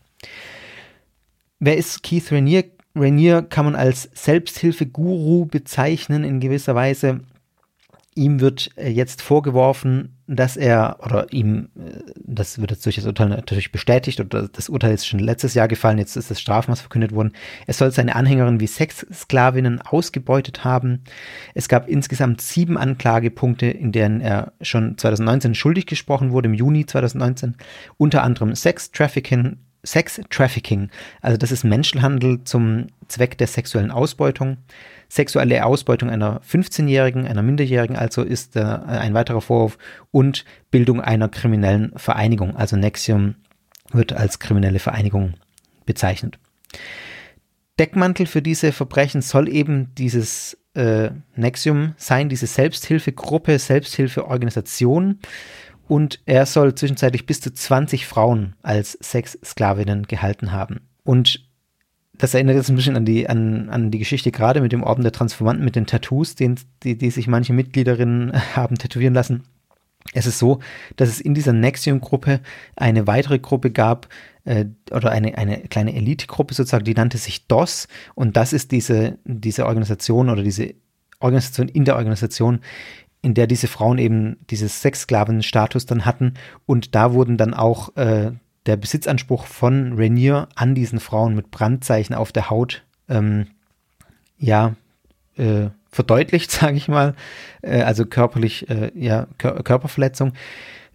[1.59, 2.64] Wer ist Keith Rainier?
[2.94, 7.20] Rainier kann man als Selbsthilfeguru bezeichnen in gewisser Weise.
[8.17, 13.05] Ihm wird äh, jetzt vorgeworfen, dass er, oder ihm, äh, das wird jetzt durch das
[13.05, 16.81] Urteil natürlich bestätigt, oder das Urteil ist schon letztes Jahr gefallen, jetzt ist das Strafmaß
[16.81, 17.35] verkündet worden.
[17.67, 21.05] Er soll seine Anhängerin wie Sexsklavinnen ausgebeutet haben.
[21.53, 26.87] Es gab insgesamt sieben Anklagepunkte, in denen er schon 2019 schuldig gesprochen wurde, im Juni
[26.87, 27.57] 2019.
[27.99, 30.91] Unter anderem Sex Trafficking, Sex Trafficking,
[31.22, 34.59] also das ist Menschenhandel zum Zweck der sexuellen Ausbeutung.
[35.09, 39.78] Sexuelle Ausbeutung einer 15-Jährigen, einer Minderjährigen also ist äh, ein weiterer Vorwurf
[40.11, 42.57] und Bildung einer kriminellen Vereinigung.
[42.57, 43.37] Also Nexium
[43.93, 45.34] wird als kriminelle Vereinigung
[45.84, 46.39] bezeichnet.
[47.78, 55.20] Deckmantel für diese Verbrechen soll eben dieses äh, Nexium sein, diese Selbsthilfegruppe, Selbsthilfeorganisation.
[55.89, 60.80] Und er soll zwischenzeitlich bis zu 20 Frauen als Sexsklavinnen gehalten haben.
[61.05, 61.47] Und
[62.18, 65.03] das erinnert jetzt ein bisschen an die, an, an die Geschichte gerade mit dem Orden
[65.03, 69.45] der Transformanten, mit den Tattoos, den, die, die sich manche Mitgliederinnen haben tätowieren lassen.
[70.14, 70.61] Es ist so,
[70.97, 72.41] dass es in dieser Nexium-Gruppe
[72.76, 74.09] eine weitere Gruppe gab,
[74.45, 77.89] äh, oder eine, eine kleine Elite-Gruppe sozusagen, die nannte sich DOS.
[78.14, 80.74] Und das ist diese, diese Organisation oder diese
[81.18, 82.61] Organisation in der Organisation,
[83.27, 86.35] in der diese Frauen eben dieses Sexsklaven-Status dann hatten.
[86.64, 88.31] Und da wurden dann auch äh,
[88.66, 93.49] der Besitzanspruch von Rainier an diesen Frauen mit Brandzeichen auf der Haut, ähm,
[94.39, 94.77] ja,
[95.37, 97.16] äh, verdeutlicht, sage ich mal,
[97.62, 100.33] äh, also körperlich, äh, ja, Kör Körperverletzung,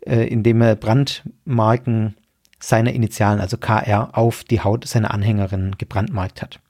[0.05, 2.15] äh, indem er Brandmarken
[2.61, 6.61] seiner Initialen, also KR, auf die Haut seiner Anhängerin gebrandmarkt hat.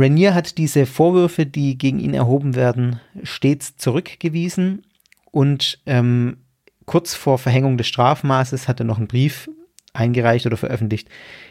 [0.00, 4.86] Rainier hat diese Vorwürfe, die gegen ihn erhoben werden, stets zurückgewiesen
[5.30, 6.38] und ähm,
[6.86, 9.50] kurz vor Verhängung des Strafmaßes hat er noch einen Brief
[9.92, 11.08] eingereicht oder veröffentlicht,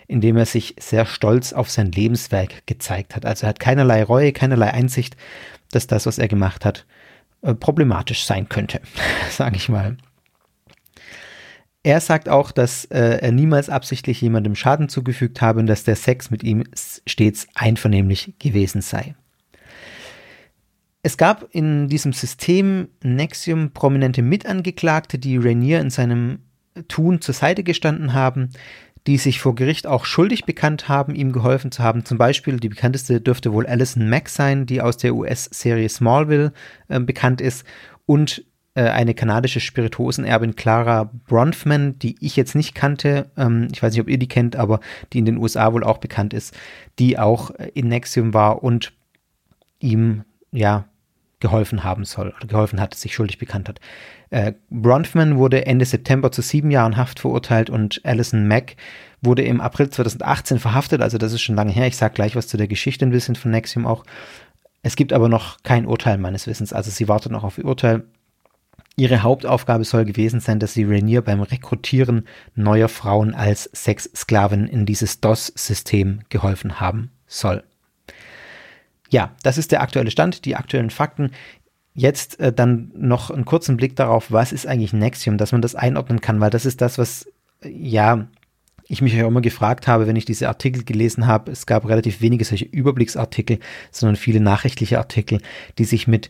[0.07, 3.25] in dem er sich sehr stolz auf sein Lebenswerk gezeigt hat.
[3.25, 5.15] Also er hat keinerlei Reue, keinerlei Einsicht,
[5.71, 6.85] dass das, was er gemacht hat,
[7.41, 8.81] äh, problematisch sein könnte,
[9.29, 9.97] sage ich mal.
[11.89, 15.95] Er sagt auch, dass äh, er niemals absichtlich jemandem Schaden zugefügt habe und dass der
[15.95, 16.63] Sex mit ihm
[17.07, 19.15] stets einvernehmlich gewesen sei.
[21.01, 26.43] Es gab in diesem System Nexium prominente Mitangeklagte, die Rainier in seinem
[26.89, 28.49] Tun zur Seite gestanden haben.
[29.07, 32.05] die sich vor Gericht auch schuldig bekannt haben, ihm geholfen zu haben.
[32.05, 36.53] Zum Beispiel die bekannteste dürfte wohl Alison Mack sein, die aus der US-Serie Smallville
[36.89, 37.65] äh, bekannt ist.
[38.05, 38.43] Und
[38.81, 43.29] eine kanadische Spirituosenerbin Clara Bronfman, die ich jetzt nicht kannte.
[43.37, 44.79] Ähm, ich weiß nicht, ob ihr die kennt, aber
[45.13, 46.55] die in den USA wohl auch bekannt ist,
[46.99, 48.93] die auch in Nexium war und
[49.79, 50.85] ihm ja
[51.39, 53.79] geholfen haben soll oder geholfen hat, sich schuldig bekannt hat.
[54.29, 58.75] Äh, Bronfman wurde Ende September zu sieben Jahren Haft verurteilt und Alison Mack
[59.21, 61.87] wurde im April 2018 verhaftet, also das ist schon lange her.
[61.87, 64.03] Ich sage gleich was zu der Geschichte ein bisschen von Nexium auch.
[64.81, 68.03] Es gibt aber noch kein Urteil meines Wissens, also sie wartet noch auf ihr Urteil.
[68.99, 74.85] Ihre Hauptaufgabe soll gewesen sein, dass sie Rainier beim Rekrutieren neuer Frauen als Sexsklaven in
[74.85, 77.63] dieses DOS-System geholfen haben soll.
[79.09, 81.31] Ja, das ist der aktuelle Stand, die aktuellen Fakten.
[81.93, 85.75] Jetzt äh, dann noch einen kurzen Blick darauf, was ist eigentlich Nexium, dass man das
[85.75, 87.25] einordnen kann, weil das ist das, was,
[87.61, 88.27] äh, ja,
[88.89, 91.51] ich mich ja immer gefragt habe, wenn ich diese Artikel gelesen habe.
[91.51, 93.59] Es gab relativ wenige solche Überblicksartikel,
[93.91, 95.39] sondern viele nachrichtliche Artikel,
[95.77, 96.29] die sich mit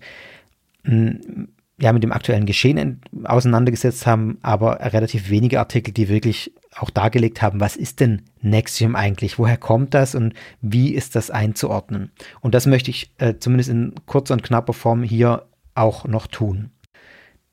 [1.82, 7.42] ja, mit dem aktuellen Geschehen auseinandergesetzt haben, aber relativ wenige Artikel, die wirklich auch dargelegt
[7.42, 12.12] haben, was ist denn Nexium eigentlich, woher kommt das und wie ist das einzuordnen.
[12.42, 16.72] Und das möchte ich äh, zumindest in kurzer und knapper Form hier auch noch tun.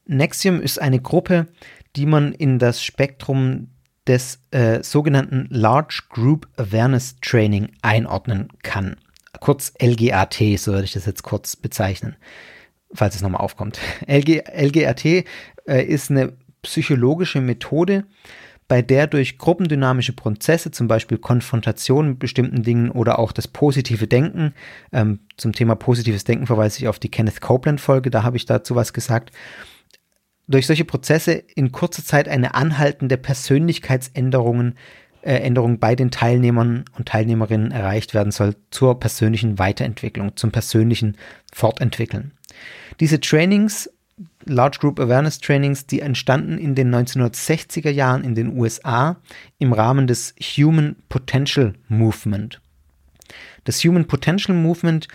[0.07, 1.47] Nexium ist eine Gruppe,
[1.95, 3.69] die man in das Spektrum
[4.07, 8.97] des äh, sogenannten Large Group Awareness Training einordnen kann.
[9.41, 12.17] Kurz LGAT, so würde ich das jetzt kurz bezeichnen
[12.97, 13.79] falls es nochmal aufkommt.
[14.07, 15.25] LG, LGRT äh,
[15.67, 16.33] ist eine
[16.63, 18.05] psychologische Methode,
[18.69, 24.09] bei der durch gruppendynamische Prozesse, zum Beispiel Konfrontation mit bestimmten Dingen oder auch das positive
[24.09, 24.55] Denken,
[24.93, 28.75] ähm, zum Thema positives Denken verweise ich auf die Kenneth Copeland-Folge, da habe ich dazu
[28.75, 29.31] was gesagt,
[30.49, 34.75] durch solche Prozesse in kurzer Zeit eine anhaltende Persönlichkeitsänderungen
[35.23, 41.17] äh, Änderung bei den Teilnehmern und Teilnehmerinnen erreicht werden soll zur persönlichen Weiterentwicklung, zum persönlichen
[41.53, 42.33] Fortentwickeln.
[43.01, 43.91] Diese Trainings,
[44.45, 49.17] Large Group Awareness Trainings, die entstanden in den 1960er Jahren in den USA
[49.59, 52.61] im Rahmen des Human Potential Movement.
[53.65, 55.09] Das Human Potential Movement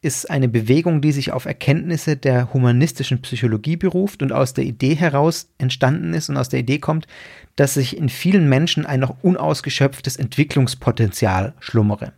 [0.00, 4.94] ist eine Bewegung, die sich auf Erkenntnisse der humanistischen Psychologie beruft und aus der Idee
[4.94, 7.08] heraus entstanden ist und aus der Idee kommt,
[7.56, 12.12] dass sich in vielen Menschen ein noch unausgeschöpftes Entwicklungspotenzial schlummere.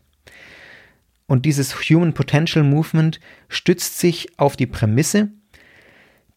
[1.29, 5.29] Und dieses Human Potential Movement stützt sich auf die Prämisse,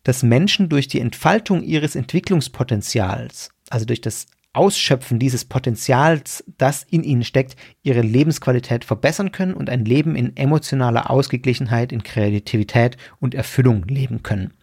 [0.04, 7.04] dass Menschen durch die Entfaltung ihres Entwicklungspotenzials, also durch das Ausschöpfen dieses Potenzials, das in
[7.04, 13.34] ihnen steckt, ihre Lebensqualität verbessern können und ein Leben in emotionaler Ausgeglichenheit, in Kreativität und
[13.34, 14.54] Erfüllung leben können.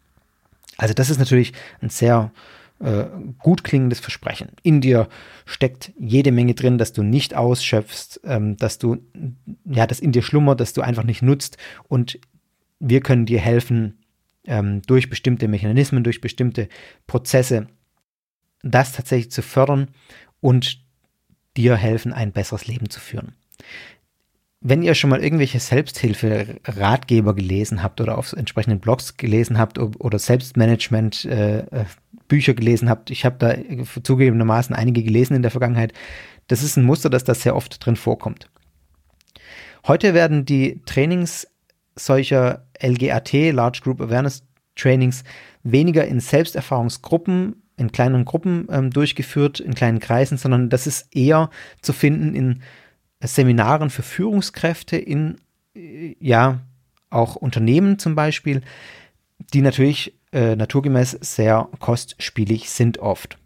[0.76, 2.31] Also das ist natürlich ein sehr
[2.81, 3.05] äh,
[3.39, 4.51] gut klingendes Versprechen.
[4.62, 5.09] In dir
[5.47, 8.99] steckt jede Menge drin, dass du nicht ausschöpfst, ähm, dass du,
[9.64, 11.57] ja, das in dir schlummert, dass du einfach nicht nutzt
[11.89, 12.18] und
[12.81, 13.99] wir können dir helfen,
[14.45, 16.68] ähm, durch bestimmte Mechanismen, durch bestimmte
[17.07, 17.68] Prozesse,
[18.62, 19.89] das tatsächlich zu fördern
[20.41, 20.81] und
[21.57, 23.35] dir helfen, ein besseres Leben zu führen.
[24.61, 30.18] Wenn ihr schon mal irgendwelche Selbsthilfe-Ratgeber gelesen habt oder auf entsprechenden Blogs gelesen habt oder
[30.18, 31.85] Selbstmanagement äh, äh
[32.29, 33.11] Bücher gelesen habt.
[33.11, 33.55] Ich habe da
[34.03, 35.93] zugegebenermaßen einige gelesen in der Vergangenheit.
[36.47, 38.51] Das ist ein Muster, dass das sehr oft drin vorkommt.
[39.87, 41.49] Heute werden die Trainings
[41.97, 44.45] solcher LGAT, Large Group Awareness
[44.76, 45.24] Trainings,
[45.62, 51.51] weniger in Selbsterfahrungsgruppen, in kleineren Gruppen ähm, durchgeführt, in kleinen Kreisen, sondern das ist eher
[51.81, 52.62] zu finden in
[53.20, 55.37] Seminaren für Führungskräfte, in
[55.74, 56.61] äh, ja
[57.11, 58.62] auch Unternehmen zum Beispiel,
[59.53, 63.39] die natürlich äh, naturgemäß sehr kostspielig sind oft.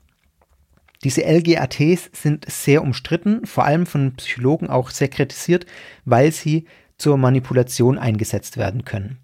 [1.05, 5.66] Diese LGATs sind sehr umstritten, vor allem von Psychologen auch sehr kritisiert,
[6.05, 6.66] weil sie
[6.97, 9.18] zur Manipulation eingesetzt werden können.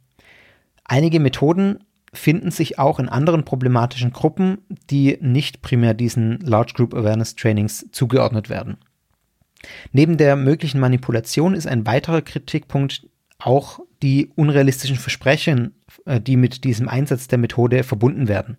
[0.84, 4.58] Einige Methoden finden sich auch in anderen problematischen Gruppen,
[4.90, 8.78] die nicht primär diesen Large Group Awareness Trainings zugeordnet werden.
[9.92, 13.06] Neben der möglichen Manipulation ist ein weiterer Kritikpunkt
[13.38, 15.74] auch die unrealistischen Versprechen,
[16.06, 18.56] die mit diesem Einsatz der Methode verbunden werden.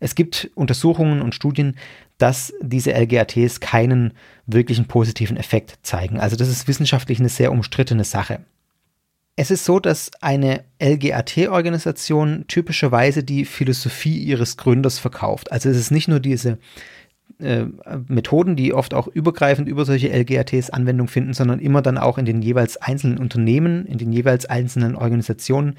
[0.00, 1.76] Es gibt Untersuchungen und Studien,
[2.18, 4.12] dass diese LGATs keinen
[4.46, 6.18] wirklichen positiven Effekt zeigen.
[6.20, 8.40] Also das ist wissenschaftlich eine sehr umstrittene Sache.
[9.38, 15.52] Es ist so, dass eine LGAT-Organisation typischerweise die Philosophie ihres Gründers verkauft.
[15.52, 16.58] Also es ist nicht nur diese
[17.38, 17.66] äh,
[18.08, 22.24] Methoden, die oft auch übergreifend über solche LGATs Anwendung finden, sondern immer dann auch in
[22.24, 25.74] den jeweils einzelnen Unternehmen, in den jeweils einzelnen Organisationen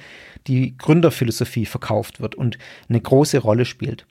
[0.46, 2.58] die Gründerphilosophie verkauft wird und
[2.90, 4.06] eine große Rolle spielt.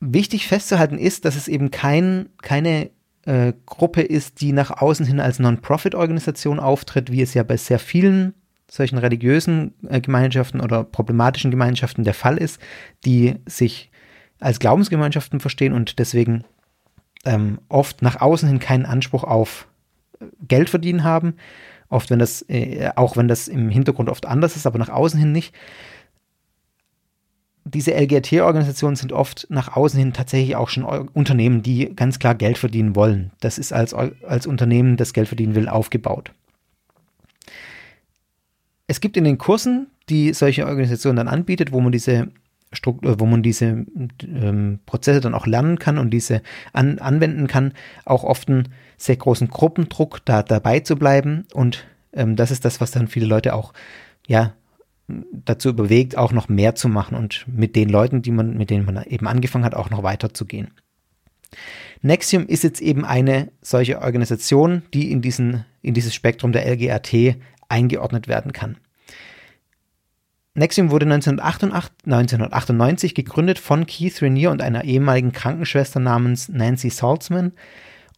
[0.00, 2.90] Wichtig festzuhalten ist, dass es eben kein, keine
[3.24, 7.78] äh, Gruppe ist, die nach außen hin als Non-Profit-Organisation auftritt, wie es ja bei sehr
[7.78, 8.34] vielen
[8.70, 12.60] solchen religiösen äh, Gemeinschaften oder problematischen Gemeinschaften der Fall ist,
[13.04, 13.89] die sich
[14.40, 16.44] als Glaubensgemeinschaften verstehen und deswegen
[17.24, 19.68] ähm, oft nach außen hin keinen Anspruch auf
[20.20, 21.34] äh, Geld verdienen haben.
[21.88, 25.18] Oft, wenn das, äh, auch wenn das im Hintergrund oft anders ist, aber nach außen
[25.18, 25.54] hin nicht.
[27.64, 32.58] Diese LGT-Organisationen sind oft nach außen hin tatsächlich auch schon Unternehmen, die ganz klar Geld
[32.58, 33.32] verdienen wollen.
[33.40, 36.32] Das ist als, als Unternehmen, das Geld verdienen will, aufgebaut.
[38.86, 42.32] Es gibt in den Kursen, die solche Organisationen dann anbietet, wo man diese
[42.72, 43.84] Struktur, wo man diese
[44.22, 46.42] ähm, Prozesse dann auch lernen kann und diese
[46.72, 47.72] an, anwenden kann,
[48.04, 51.46] auch oft einen sehr großen Gruppendruck, da dabei zu bleiben.
[51.52, 53.72] Und ähm, das ist das, was dann viele Leute auch
[54.26, 54.54] ja
[55.32, 58.84] dazu bewegt, auch noch mehr zu machen und mit den Leuten, die man, mit denen
[58.84, 60.70] man eben angefangen hat, auch noch weiterzugehen.
[62.02, 67.36] Nexium ist jetzt eben eine solche Organisation, die in, diesen, in dieses Spektrum der LGAT
[67.68, 68.76] eingeordnet werden kann.
[70.54, 77.52] Nexium wurde 1998, gegründet von Keith Rainier und einer ehemaligen Krankenschwester namens Nancy Saltzman.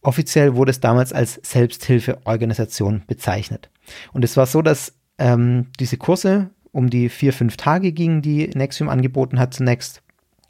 [0.01, 3.69] Offiziell wurde es damals als Selbsthilfeorganisation bezeichnet.
[4.13, 8.47] Und es war so, dass ähm, diese Kurse um die vier, fünf Tage gingen, die
[8.49, 10.01] Nexium angeboten hat zunächst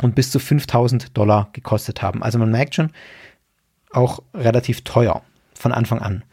[0.01, 2.23] und bis zu 5000 Dollar gekostet haben.
[2.23, 2.91] Also man merkt schon,
[3.91, 5.21] auch relativ teuer
[5.53, 6.23] von Anfang an.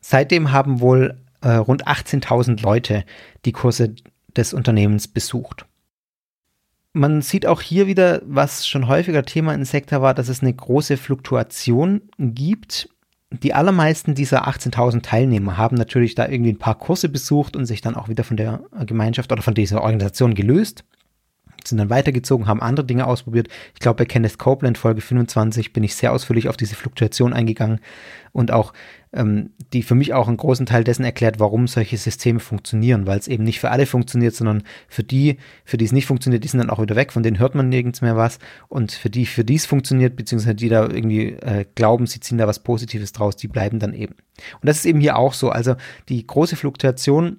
[0.00, 3.04] Seitdem haben wohl äh, rund 18.000 Leute
[3.44, 3.94] die Kurse
[4.36, 5.66] des Unternehmens besucht.
[6.92, 10.52] Man sieht auch hier wieder, was schon häufiger Thema in Sektor war, dass es eine
[10.52, 12.88] große Fluktuation gibt.
[13.30, 17.80] Die allermeisten dieser 18.000 Teilnehmer haben natürlich da irgendwie ein paar Kurse besucht und sich
[17.80, 20.84] dann auch wieder von der Gemeinschaft oder von dieser Organisation gelöst
[21.68, 23.48] sind dann weitergezogen, haben andere Dinge ausprobiert.
[23.74, 27.80] Ich glaube, bei Kenneth Copeland Folge 25 bin ich sehr ausführlich auf diese Fluktuation eingegangen
[28.32, 28.72] und auch
[29.12, 33.18] ähm, die für mich auch einen großen Teil dessen erklärt, warum solche Systeme funktionieren, weil
[33.18, 36.48] es eben nicht für alle funktioniert, sondern für die, für die es nicht funktioniert, die
[36.48, 38.38] sind dann auch wieder weg, von denen hört man nirgends mehr was
[38.68, 42.38] und für die, für die es funktioniert, beziehungsweise die da irgendwie äh, glauben, sie ziehen
[42.38, 44.14] da was Positives draus, die bleiben dann eben.
[44.60, 45.74] Und das ist eben hier auch so, also
[46.08, 47.38] die große Fluktuation,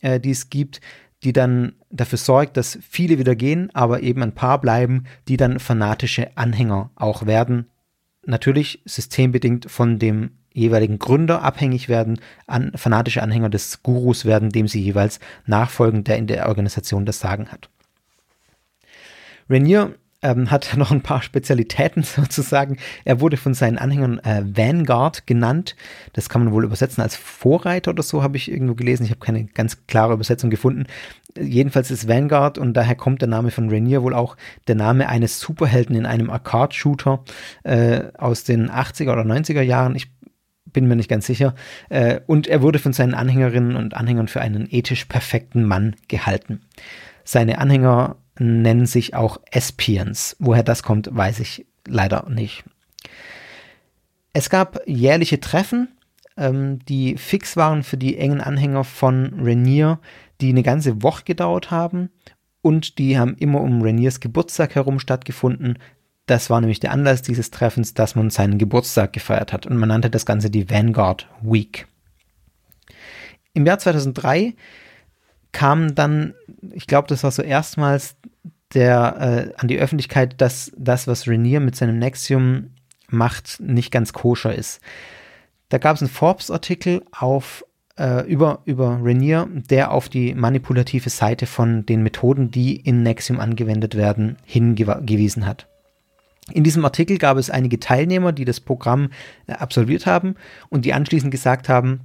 [0.00, 0.80] äh, die es gibt,
[1.22, 5.58] die dann dafür sorgt, dass viele wieder gehen, aber eben ein paar bleiben, die dann
[5.58, 7.68] fanatische Anhänger auch werden.
[8.24, 14.68] Natürlich systembedingt von dem jeweiligen Gründer abhängig werden, an, fanatische Anhänger des Gurus werden, dem
[14.68, 17.68] sie jeweils nachfolgen, der in der Organisation das Sagen hat.
[19.48, 22.78] Rainier ähm, hat noch ein paar Spezialitäten sozusagen.
[23.04, 25.76] Er wurde von seinen Anhängern äh, Vanguard genannt.
[26.12, 29.04] Das kann man wohl übersetzen als Vorreiter oder so, habe ich irgendwo gelesen.
[29.04, 30.86] Ich habe keine ganz klare Übersetzung gefunden.
[31.38, 35.38] Jedenfalls ist Vanguard und daher kommt der Name von Rainier wohl auch der Name eines
[35.38, 37.24] Superhelden in einem Arcade-Shooter
[37.62, 39.94] äh, aus den 80er oder 90er Jahren.
[39.94, 40.10] Ich
[40.72, 41.54] bin mir nicht ganz sicher.
[41.88, 46.62] Äh, und er wurde von seinen Anhängerinnen und Anhängern für einen ethisch perfekten Mann gehalten.
[47.24, 50.36] Seine Anhänger nennen sich auch Espions.
[50.38, 52.64] Woher das kommt, weiß ich leider nicht.
[54.32, 55.88] Es gab jährliche Treffen,
[56.36, 59.98] ähm, die fix waren für die engen Anhänger von Rainier,
[60.40, 62.10] die eine ganze Woche gedauert haben
[62.62, 65.78] und die haben immer um Rainiers Geburtstag herum stattgefunden.
[66.26, 69.88] Das war nämlich der Anlass dieses Treffens, dass man seinen Geburtstag gefeiert hat und man
[69.88, 71.86] nannte das Ganze die Vanguard Week.
[73.52, 74.54] Im Jahr 2003
[75.52, 76.34] kam dann,
[76.72, 78.16] ich glaube, das war so erstmals
[78.74, 82.70] der äh, an die Öffentlichkeit, dass das, was Rainier mit seinem Nexium
[83.08, 84.80] macht, nicht ganz koscher ist.
[85.68, 87.64] Da gab es einen Forbes-Artikel auf
[87.98, 93.40] äh, über, über Rainier, der auf die manipulative Seite von den Methoden, die in Nexium
[93.40, 95.66] angewendet werden, hingewiesen hat.
[96.52, 99.10] In diesem Artikel gab es einige Teilnehmer, die das Programm
[99.46, 100.34] äh, absolviert haben
[100.68, 102.00] und die anschließend gesagt haben,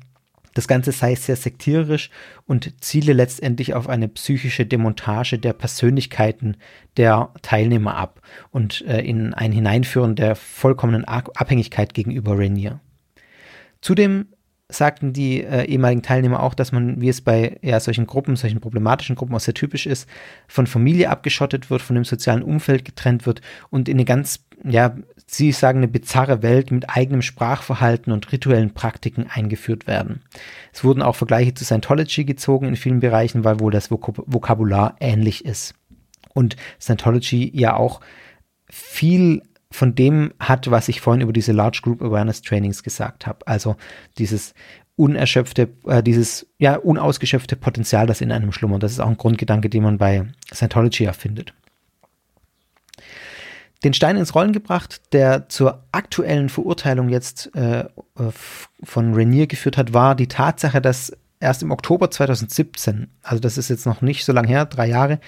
[0.55, 2.09] das Ganze sei sehr sektierisch
[2.45, 6.57] und ziele letztendlich auf eine psychische Demontage der Persönlichkeiten
[6.97, 12.79] der Teilnehmer ab und äh, in ein Hineinführen der vollkommenen Abhängigkeit gegenüber Rainier.
[13.81, 14.27] Zudem
[14.67, 18.61] sagten die äh, ehemaligen Teilnehmer auch, dass man, wie es bei ja, solchen Gruppen, solchen
[18.61, 20.09] problematischen Gruppen auch sehr typisch ist,
[20.47, 24.95] von Familie abgeschottet wird, von dem sozialen Umfeld getrennt wird und in eine ganz, ja,
[25.27, 30.23] sie sagen, eine bizarre Welt mit eigenem Sprachverhalten und rituellen Praktiken eingeführt werden.
[30.73, 34.95] Es wurden auch Vergleiche zu Scientology gezogen in vielen Bereichen, weil wohl das Vok Vokabular
[34.99, 35.75] ähnlich ist.
[36.33, 38.01] Und Scientology ja auch
[38.69, 39.43] viel
[39.75, 43.45] von dem hat, was ich vorhin über diese Large Group Awareness Trainings gesagt habe.
[43.45, 43.75] Also
[44.17, 44.53] dieses
[44.95, 48.83] unerschöpfte, äh, dieses ja unausgeschöpfte Potenzial, das in einem schlummert.
[48.83, 51.53] Das ist auch ein Grundgedanke, den man bei Scientology erfindet.
[53.83, 57.85] den Stein ins Rollen gebracht, der zur aktuellen Verurteilung jetzt äh,
[58.81, 61.15] von Rainier geführt hat, war die Tatsache, dass
[61.45, 65.19] erst im Oktober 2017, also das ist jetzt noch nicht so lange her, drei Jahre,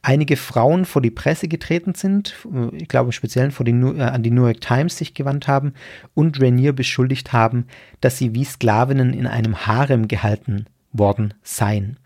[0.00, 4.22] einige Frauen vor die Presse getreten sind, äh, ich glaube speziell vor die, äh, an
[4.22, 5.74] die New York Times sich gewandt haben
[6.14, 7.66] und Rainier beschuldigt haben,
[8.00, 11.98] dass sie wie Sklavinnen in einem Harem gehalten worden seien.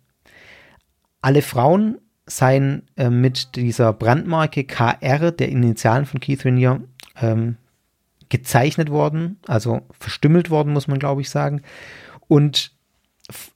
[1.23, 6.81] Alle Frauen seien äh, mit dieser Brandmarke KR, der Initialen von Keith Rainier,
[7.21, 7.57] ähm,
[8.31, 11.63] gezeichnet worden, also verstümmelt worden, muss man glaube ich sagen.
[12.27, 12.73] Und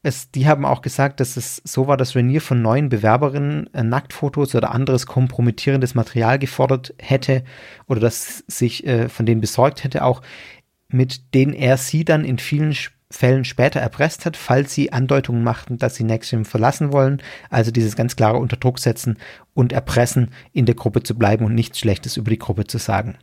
[0.02, 3.82] es, die haben auch gesagt, dass es so war, dass Rainier von neuen Bewerberinnen äh,
[3.82, 7.44] Nacktfotos oder anderes kompromittierendes Material gefordert hätte
[7.86, 10.22] oder dass sich äh, von denen besorgt hätte, auch
[10.88, 12.76] mit denen er sie dann in vielen
[13.10, 17.22] Fällen später erpresst hat, falls sie Andeutungen machten, dass sie Nexium verlassen wollen.
[17.48, 19.18] Also dieses ganz klare Unterdruck setzen
[19.54, 23.16] und erpressen, in der Gruppe zu bleiben und nichts Schlechtes über die Gruppe zu sagen.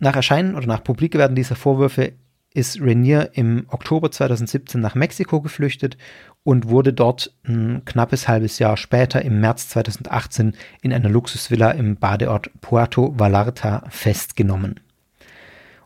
[0.00, 2.12] Nach Erscheinen oder nach Publikwerden dieser Vorwürfe
[2.54, 5.96] ist Rainier im Oktober 2017 nach Mexiko geflüchtet
[6.44, 11.96] und wurde dort ein knappes halbes Jahr später im März 2018 in einer Luxusvilla im
[11.96, 14.80] Badeort Puerto Vallarta festgenommen.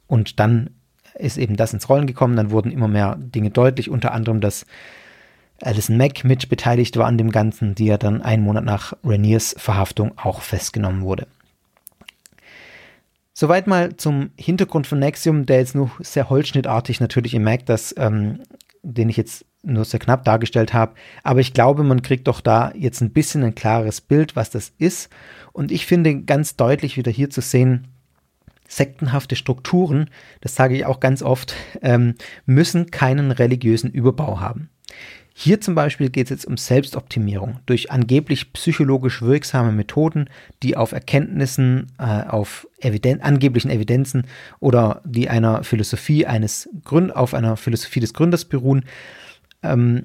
[0.06, 0.70] Und dann
[1.14, 4.66] ist eben das ins Rollen gekommen, dann wurden immer mehr Dinge deutlich, unter anderem, dass
[5.60, 9.54] Alison Mack mit beteiligt war an dem Ganzen, die ja dann einen Monat nach Rainiers
[9.58, 11.26] Verhaftung auch festgenommen wurde.
[13.42, 17.92] Soweit mal zum Hintergrund von Nexium, der jetzt nur sehr holzschnittartig natürlich, ihr merkt das,
[17.98, 18.38] ähm,
[18.84, 20.94] den ich jetzt nur sehr knapp dargestellt habe.
[21.24, 24.72] Aber ich glaube, man kriegt doch da jetzt ein bisschen ein klares Bild, was das
[24.78, 25.10] ist.
[25.52, 27.88] Und ich finde ganz deutlich wieder hier zu sehen,
[28.68, 30.08] sektenhafte Strukturen,
[30.40, 32.14] das sage ich auch ganz oft, ähm,
[32.46, 34.70] müssen keinen religiösen Überbau haben.
[35.34, 40.28] Hier zum Beispiel geht es jetzt um Selbstoptimierung durch angeblich psychologisch wirksame Methoden,
[40.62, 44.26] die auf Erkenntnissen, äh, auf Eviden angeblichen Evidenzen
[44.60, 48.84] oder die einer Philosophie eines Gründ auf einer Philosophie des Gründers beruhen
[49.62, 50.04] ähm,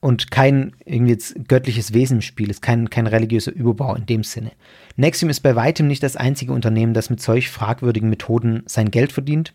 [0.00, 4.24] und kein irgendwie jetzt göttliches Wesen im Spiel ist, kein, kein religiöser Überbau in dem
[4.24, 4.52] Sinne.
[4.96, 9.12] Nexium ist bei weitem nicht das einzige Unternehmen, das mit solch fragwürdigen Methoden sein Geld
[9.12, 9.54] verdient.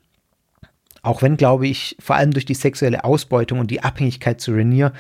[1.08, 4.92] Auch wenn, glaube ich, vor allem durch die sexuelle Ausbeutung und die Abhängigkeit zu Rainier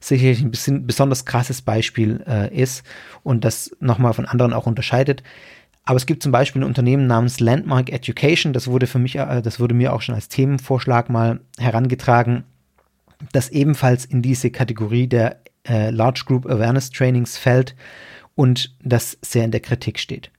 [0.00, 2.82] sicherlich ein bisschen besonders krasses Beispiel äh, ist
[3.22, 5.22] und das nochmal von anderen auch unterscheidet.
[5.84, 9.40] Aber es gibt zum Beispiel ein Unternehmen namens Landmark Education, das wurde für mich, äh,
[9.40, 12.42] das wurde mir auch schon als Themenvorschlag mal herangetragen,
[13.30, 17.76] das ebenfalls in diese Kategorie der äh, Large Group Awareness Trainings fällt
[18.34, 20.32] und das sehr in der Kritik steht.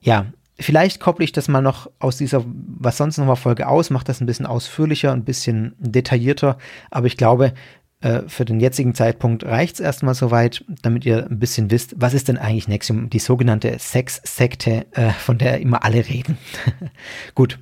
[0.00, 0.26] Ja,
[0.56, 4.04] Vielleicht kopple ich das mal noch aus dieser, was sonst noch mal Folge aus, mache
[4.04, 6.58] das ein bisschen ausführlicher, ein bisschen detaillierter,
[6.92, 7.54] aber ich glaube,
[8.00, 12.14] äh, für den jetzigen Zeitpunkt reicht es erstmal soweit, damit ihr ein bisschen wisst, was
[12.14, 16.38] ist denn eigentlich Nexium, die sogenannte Sex-Sekte, äh, von der immer alle reden.
[17.34, 17.58] Gut,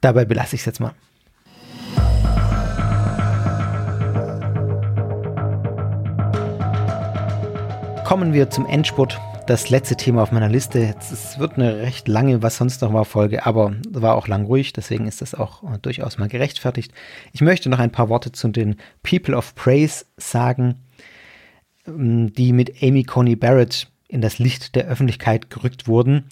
[0.00, 0.92] dabei belasse ich es jetzt mal.
[8.04, 10.94] Kommen wir zum Endspurt das letzte Thema auf meiner Liste.
[10.98, 14.72] Es wird eine recht lange, was sonst noch war, Folge, aber war auch lang ruhig,
[14.72, 16.92] deswegen ist das auch äh, durchaus mal gerechtfertigt.
[17.32, 20.80] Ich möchte noch ein paar Worte zu den People of Praise sagen,
[21.86, 26.24] ähm, die mit Amy Coney Barrett in das Licht der Öffentlichkeit gerückt wurden.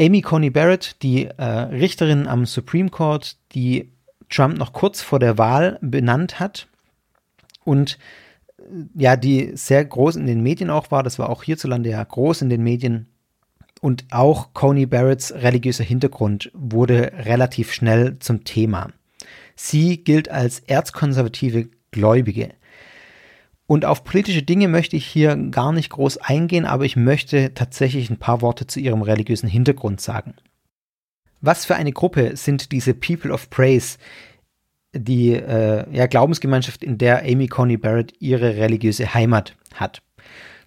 [0.00, 3.92] Amy Coney Barrett, die äh, Richterin am Supreme Court, die
[4.28, 6.66] Trump noch kurz vor der Wahl benannt hat
[7.64, 7.98] und
[8.94, 11.02] ja, die sehr groß in den Medien auch war.
[11.02, 13.08] Das war auch hierzulande ja groß in den Medien.
[13.80, 18.90] Und auch Coney Barretts religiöser Hintergrund wurde relativ schnell zum Thema.
[19.56, 22.50] Sie gilt als erzkonservative Gläubige.
[23.66, 28.10] Und auf politische Dinge möchte ich hier gar nicht groß eingehen, aber ich möchte tatsächlich
[28.10, 30.34] ein paar Worte zu ihrem religiösen Hintergrund sagen.
[31.40, 33.98] Was für eine Gruppe sind diese People of Praise,
[34.94, 40.02] die äh, ja, Glaubensgemeinschaft, in der Amy Coney Barrett ihre religiöse Heimat hat.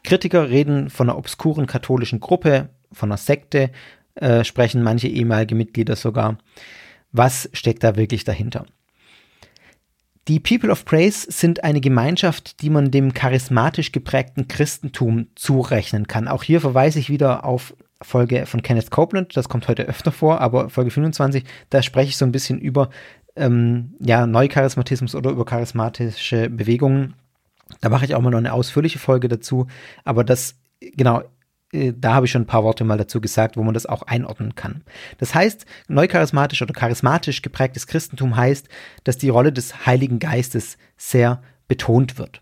[0.04, 3.72] Kritiker reden von einer obskuren katholischen Gruppe, von einer Sekte,
[4.16, 6.38] äh, sprechen manche ehemalige Mitglieder sogar.
[7.12, 8.66] Was steckt da wirklich dahinter?
[10.28, 16.28] Die People of Praise sind eine Gemeinschaft, die man dem charismatisch geprägten Christentum zurechnen kann.
[16.28, 20.42] Auch hier verweise ich wieder auf Folge von Kenneth Copeland, das kommt heute öfter vor,
[20.42, 22.90] aber Folge 25, da spreche ich so ein bisschen über
[23.36, 27.16] ähm, ja, Neucharismatismus oder über charismatische Bewegungen.
[27.82, 29.68] Da mache ich auch mal noch eine ausführliche Folge dazu.
[30.04, 31.24] Aber das, genau,
[31.72, 34.04] äh, da habe ich schon ein paar Worte mal dazu gesagt, wo man das auch
[34.04, 34.84] einordnen kann.
[35.18, 38.70] Das heißt, neucharismatisch oder charismatisch geprägtes Christentum heißt,
[39.04, 42.42] dass die Rolle des Heiligen Geistes sehr betont wird.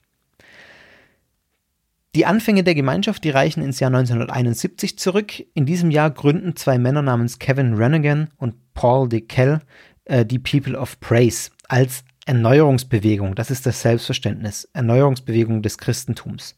[2.15, 5.33] Die Anfänge der Gemeinschaft, die reichen ins Jahr 1971 zurück.
[5.55, 9.61] In diesem Jahr gründen zwei Männer namens Kevin Renegan und Paul de Kell
[10.05, 13.35] äh, die People of Praise als Erneuerungsbewegung.
[13.35, 14.69] Das ist das Selbstverständnis.
[14.73, 16.55] Erneuerungsbewegung des Christentums.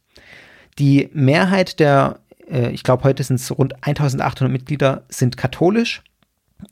[0.78, 2.20] Die Mehrheit der,
[2.50, 6.04] äh, ich glaube, heute sind es rund 1800 Mitglieder, sind katholisch.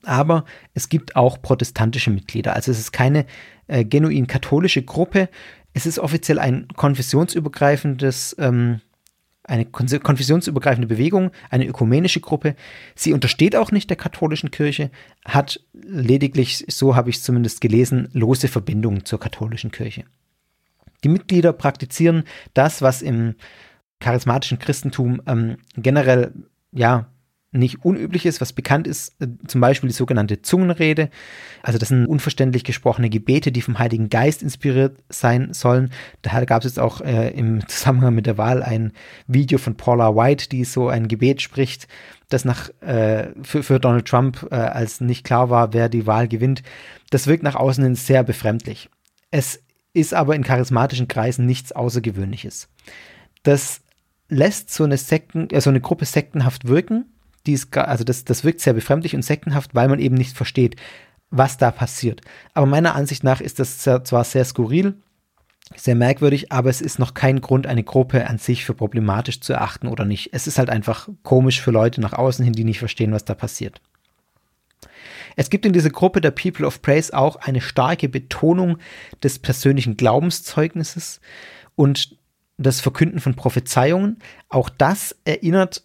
[0.03, 2.55] Aber es gibt auch protestantische Mitglieder.
[2.55, 3.25] Also es ist keine
[3.67, 5.29] äh, genuin katholische Gruppe.
[5.73, 8.79] Es ist offiziell ein konfessionsübergreifendes, ähm,
[9.43, 12.55] eine konfessionsübergreifende Bewegung, eine ökumenische Gruppe.
[12.95, 14.89] Sie untersteht auch nicht der katholischen Kirche,
[15.25, 20.05] hat lediglich, so habe ich es zumindest gelesen, lose Verbindungen zur katholischen Kirche.
[21.03, 22.23] Die Mitglieder praktizieren
[22.53, 23.35] das, was im
[23.99, 26.33] charismatischen Christentum ähm, generell
[26.71, 27.07] ja
[27.53, 31.09] nicht unüblich ist, was bekannt ist, äh, zum Beispiel die sogenannte Zungenrede.
[31.61, 35.91] Also das sind unverständlich gesprochene Gebete, die vom Heiligen Geist inspiriert sein sollen.
[36.21, 38.91] Da gab es jetzt auch äh, im Zusammenhang mit der Wahl ein
[39.27, 41.87] Video von Paula White, die so ein Gebet spricht,
[42.29, 46.27] das nach, äh, für, für Donald Trump, äh, als nicht klar war, wer die Wahl
[46.27, 46.63] gewinnt.
[47.11, 48.89] Das wirkt nach außen hin sehr befremdlich.
[49.29, 49.61] Es
[49.93, 52.69] ist aber in charismatischen Kreisen nichts Außergewöhnliches.
[53.43, 53.81] Das
[54.29, 57.12] lässt so eine, Sekten, äh, so eine Gruppe sektenhaft wirken
[57.45, 60.75] die ist, also das, das wirkt sehr befremdlich und sektenhaft, weil man eben nicht versteht,
[61.29, 62.21] was da passiert.
[62.53, 64.95] Aber meiner Ansicht nach ist das zwar sehr skurril,
[65.75, 69.53] sehr merkwürdig, aber es ist noch kein Grund, eine Gruppe an sich für problematisch zu
[69.53, 70.29] erachten oder nicht.
[70.31, 73.33] Es ist halt einfach komisch für Leute nach außen hin, die nicht verstehen, was da
[73.33, 73.81] passiert.
[75.35, 78.77] Es gibt in dieser Gruppe der People of Praise auch eine starke Betonung
[79.23, 81.21] des persönlichen Glaubenszeugnisses
[81.75, 82.17] und
[82.57, 84.19] das Verkünden von Prophezeiungen.
[84.49, 85.83] Auch das erinnert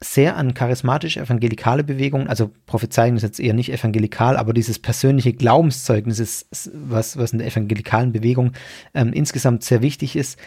[0.00, 5.32] sehr an charismatische evangelikale Bewegungen, also Prophezeiung ist jetzt eher nicht evangelikal, aber dieses persönliche
[5.32, 8.52] Glaubenszeugnis ist was, was in der evangelikalen Bewegung
[8.94, 10.38] ähm, insgesamt sehr wichtig ist.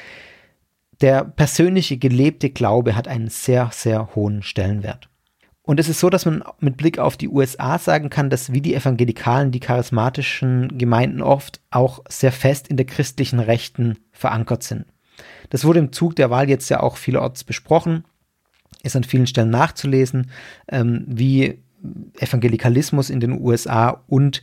[1.01, 5.09] Der persönliche gelebte Glaube hat einen sehr, sehr hohen Stellenwert.
[5.63, 8.61] Und es ist so, dass man mit Blick auf die USA sagen kann, dass wie
[8.61, 14.85] die Evangelikalen die charismatischen Gemeinden oft auch sehr fest in der christlichen Rechten verankert sind.
[15.49, 18.05] Das wurde im Zug der Wahl jetzt ja auch vielerorts besprochen
[18.83, 20.31] ist an vielen Stellen nachzulesen,
[20.67, 21.59] ähm, wie
[22.19, 24.41] Evangelikalismus in den USA und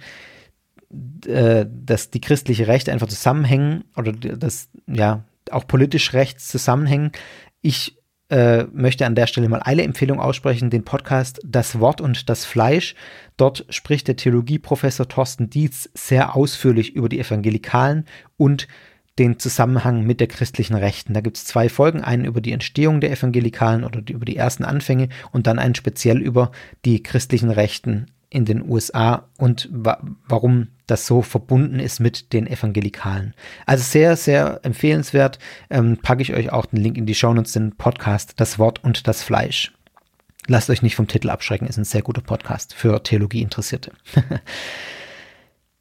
[1.26, 7.12] äh, dass die christliche Rechte einfach zusammenhängen oder dass ja auch politisch rechts zusammenhängen.
[7.61, 7.99] Ich
[8.30, 12.45] äh, möchte an der Stelle mal eine Empfehlung aussprechen, den Podcast Das Wort und das
[12.45, 12.95] Fleisch.
[13.36, 18.05] Dort spricht der Theologieprofessor Thorsten Dietz sehr ausführlich über die Evangelikalen
[18.36, 18.68] und
[19.18, 21.14] den Zusammenhang mit der christlichen Rechten.
[21.14, 24.36] Da gibt es zwei Folgen, einen über die Entstehung der Evangelikalen oder die, über die
[24.36, 26.52] ersten Anfänge und dann einen speziell über
[26.84, 32.46] die christlichen Rechten in den USA und wa warum das so verbunden ist mit den
[32.46, 33.34] Evangelikalen.
[33.66, 35.38] Also sehr, sehr empfehlenswert.
[35.70, 38.84] Ähm, packe ich euch auch den Link in die Show Notes, den Podcast Das Wort
[38.84, 39.72] und das Fleisch.
[40.46, 43.92] Lasst euch nicht vom Titel abschrecken, ist ein sehr guter Podcast für Theologie Interessierte.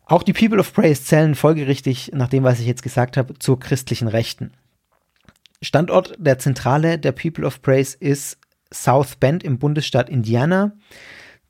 [0.10, 3.60] Auch die People of Praise zählen folgerichtig, nach dem, was ich jetzt gesagt habe, zur
[3.60, 4.52] christlichen Rechten.
[5.62, 8.38] Standort der Zentrale der People of Praise ist
[8.74, 10.72] South Bend im Bundesstaat Indiana.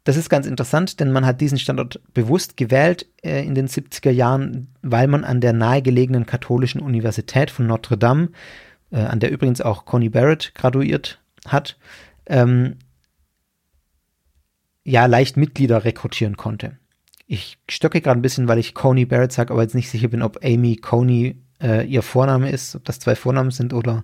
[0.05, 4.09] Das ist ganz interessant, denn man hat diesen Standort bewusst gewählt äh, in den 70er
[4.09, 8.29] Jahren, weil man an der nahegelegenen katholischen Universität von Notre Dame,
[8.89, 11.77] äh, an der übrigens auch Connie Barrett graduiert hat,
[12.25, 12.77] ähm,
[14.83, 16.77] ja leicht Mitglieder rekrutieren konnte.
[17.27, 20.21] Ich stocke gerade ein bisschen, weil ich Coney Barrett sage, aber jetzt nicht sicher bin,
[20.21, 24.03] ob Amy Coney äh, ihr Vorname ist, ob das zwei Vornamen sind oder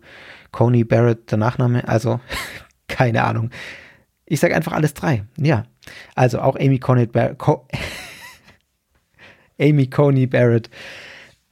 [0.52, 1.88] Coney Barrett der Nachname.
[1.88, 2.20] Also
[2.88, 3.50] keine Ahnung.
[4.26, 5.24] Ich sage einfach alles drei.
[5.38, 5.64] Ja.
[6.16, 7.38] Also auch Amy Coney Barrett.
[7.38, 7.68] Co
[9.60, 10.70] Amy Coney Barrett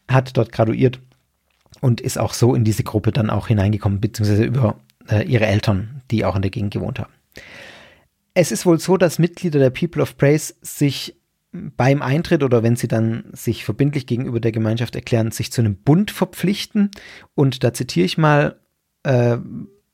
[0.09, 0.99] hat dort graduiert
[1.79, 4.75] und ist auch so in diese Gruppe dann auch hineingekommen, beziehungsweise über
[5.09, 7.13] äh, ihre Eltern, die auch in der Gegend gewohnt haben.
[8.33, 11.15] Es ist wohl so, dass Mitglieder der People of Praise sich
[11.51, 15.75] beim Eintritt oder wenn sie dann sich verbindlich gegenüber der Gemeinschaft erklären, sich zu einem
[15.75, 16.91] Bund verpflichten.
[17.35, 18.59] Und da zitiere ich mal,
[19.03, 19.37] äh,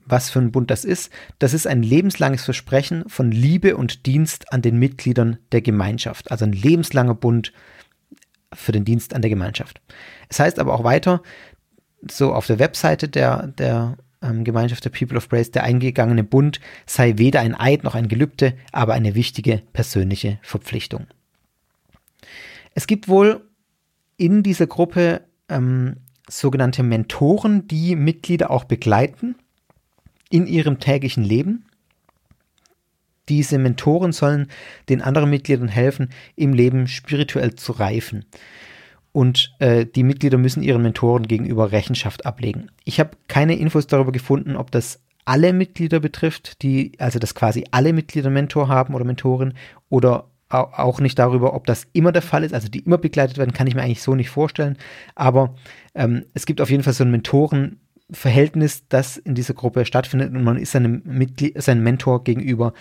[0.05, 1.11] was für ein Bund das ist.
[1.39, 6.31] Das ist ein lebenslanges Versprechen von Liebe und Dienst an den Mitgliedern der Gemeinschaft.
[6.31, 7.51] Also ein lebenslanger Bund
[8.53, 9.81] für den Dienst an der Gemeinschaft.
[10.29, 11.21] Es heißt aber auch weiter,
[12.09, 16.59] so auf der Webseite der, der ähm, Gemeinschaft der People of Praise, der eingegangene Bund
[16.85, 21.07] sei weder ein Eid noch ein Gelübde, aber eine wichtige persönliche Verpflichtung.
[22.77, 23.41] Es gibt wohl
[24.17, 25.95] in dieser Gruppe ähm,
[26.29, 29.33] sogenannte Mentoren, die Mitglieder auch begleiten
[30.29, 31.65] in ihrem täglichen Leben.
[33.29, 34.47] Diese Mentoren sollen
[34.89, 38.25] den anderen Mitgliedern helfen, im Leben spirituell zu reifen.
[39.11, 42.69] und äh, die Mitglieder müssen ihren Mentoren gegenüber Rechenschaft ablegen.
[42.83, 47.65] Ich habe keine Infos darüber gefunden, ob das alle Mitglieder betrifft, die, also dass quasi
[47.71, 49.55] alle Mitglieder Mentor haben oder Mentorin
[49.89, 53.53] oder auch nicht darüber, ob das immer der Fall ist, also die immer begleitet werden,
[53.53, 54.77] kann ich mir eigentlich so nicht vorstellen.
[55.15, 55.55] Aber
[55.93, 60.43] ähm, es gibt auf jeden Fall so ein Mentorenverhältnis, das in dieser Gruppe stattfindet und
[60.43, 62.73] man ist seinem, Mitglied, seinem Mentor gegenüber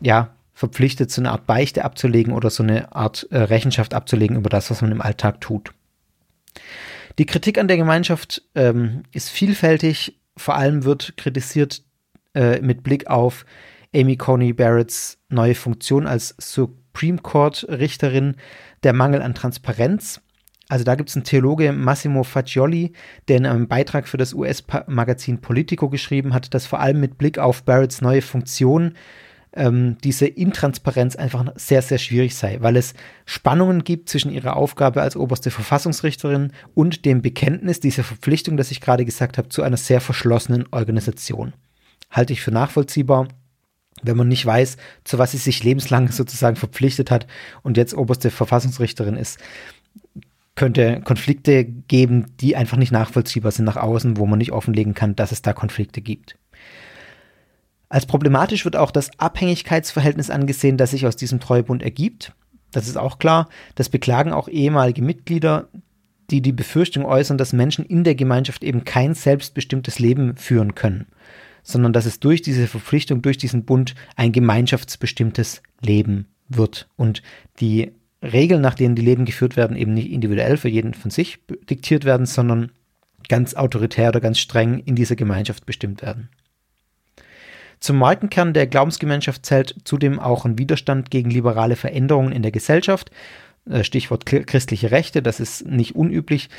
[0.00, 4.50] ja verpflichtet, so eine Art Beichte abzulegen oder so eine Art äh, Rechenschaft abzulegen über
[4.50, 5.72] das, was man im Alltag tut.
[7.18, 10.18] Die Kritik an der Gemeinschaft ähm, ist vielfältig.
[10.36, 11.82] Vor allem wird kritisiert
[12.34, 13.44] äh, mit Blick auf
[13.94, 16.34] Amy Coney Barretts neue Funktion als
[17.00, 18.36] Supreme Court Richterin
[18.82, 20.20] der Mangel an Transparenz.
[20.68, 22.92] Also da gibt es einen Theologe, Massimo Fagioli,
[23.26, 27.38] der in einem Beitrag für das US-Magazin Politico geschrieben hat, dass vor allem mit Blick
[27.38, 28.92] auf Barretts neue Funktion
[29.54, 32.92] ähm, diese Intransparenz einfach sehr, sehr schwierig sei, weil es
[33.24, 38.82] Spannungen gibt zwischen ihrer Aufgabe als oberste Verfassungsrichterin und dem Bekenntnis dieser Verpflichtung, das ich
[38.82, 41.54] gerade gesagt habe, zu einer sehr verschlossenen Organisation.
[42.10, 43.26] Halte ich für nachvollziehbar
[44.02, 47.26] wenn man nicht weiß, zu was sie sich lebenslang sozusagen verpflichtet hat
[47.62, 49.38] und jetzt oberste Verfassungsrichterin ist,
[50.54, 55.16] könnte Konflikte geben, die einfach nicht nachvollziehbar sind nach außen, wo man nicht offenlegen kann,
[55.16, 56.36] dass es da Konflikte gibt.
[57.88, 62.32] Als problematisch wird auch das Abhängigkeitsverhältnis angesehen, das sich aus diesem Treuebund ergibt.
[62.70, 63.48] Das ist auch klar.
[63.74, 65.68] Das beklagen auch ehemalige Mitglieder,
[66.30, 71.06] die die Befürchtung äußern, dass Menschen in der Gemeinschaft eben kein selbstbestimmtes Leben führen können
[71.62, 77.22] sondern dass es durch diese Verpflichtung, durch diesen Bund ein gemeinschaftsbestimmtes Leben wird und
[77.60, 77.92] die
[78.22, 81.38] Regeln, nach denen die Leben geführt werden, eben nicht individuell für jeden von sich
[81.68, 82.70] diktiert werden, sondern
[83.28, 86.28] ganz autoritär oder ganz streng in dieser Gemeinschaft bestimmt werden.
[87.78, 93.10] Zum Markenkern der Glaubensgemeinschaft zählt zudem auch ein Widerstand gegen liberale Veränderungen in der Gesellschaft.
[93.68, 96.50] Äh, Stichwort christliche Rechte, das ist nicht unüblich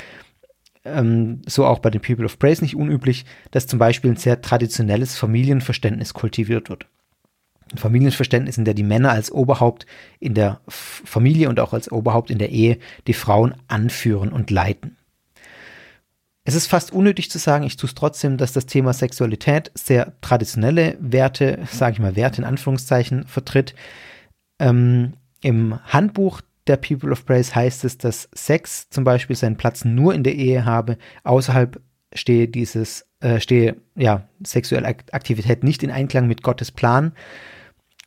[0.84, 4.40] ähm, so auch bei den People of Praise nicht unüblich, dass zum Beispiel ein sehr
[4.40, 6.86] traditionelles Familienverständnis kultiviert wird.
[7.72, 9.86] Ein Familienverständnis, in der die Männer als Oberhaupt
[10.20, 14.96] in der Familie und auch als Oberhaupt in der Ehe die Frauen anführen und leiten.
[16.44, 20.20] Es ist fast unnötig zu sagen, ich tue es trotzdem, dass das Thema Sexualität sehr
[20.20, 23.76] traditionelle Werte, sage ich mal Werte in Anführungszeichen, vertritt.
[24.58, 29.84] Ähm, Im Handbuch der People of Praise heißt es, dass Sex zum Beispiel seinen Platz
[29.84, 31.80] nur in der Ehe habe, außerhalb
[32.14, 37.12] stehe dieses, äh, stehe ja sexuelle Aktivität nicht in Einklang mit Gottes Plan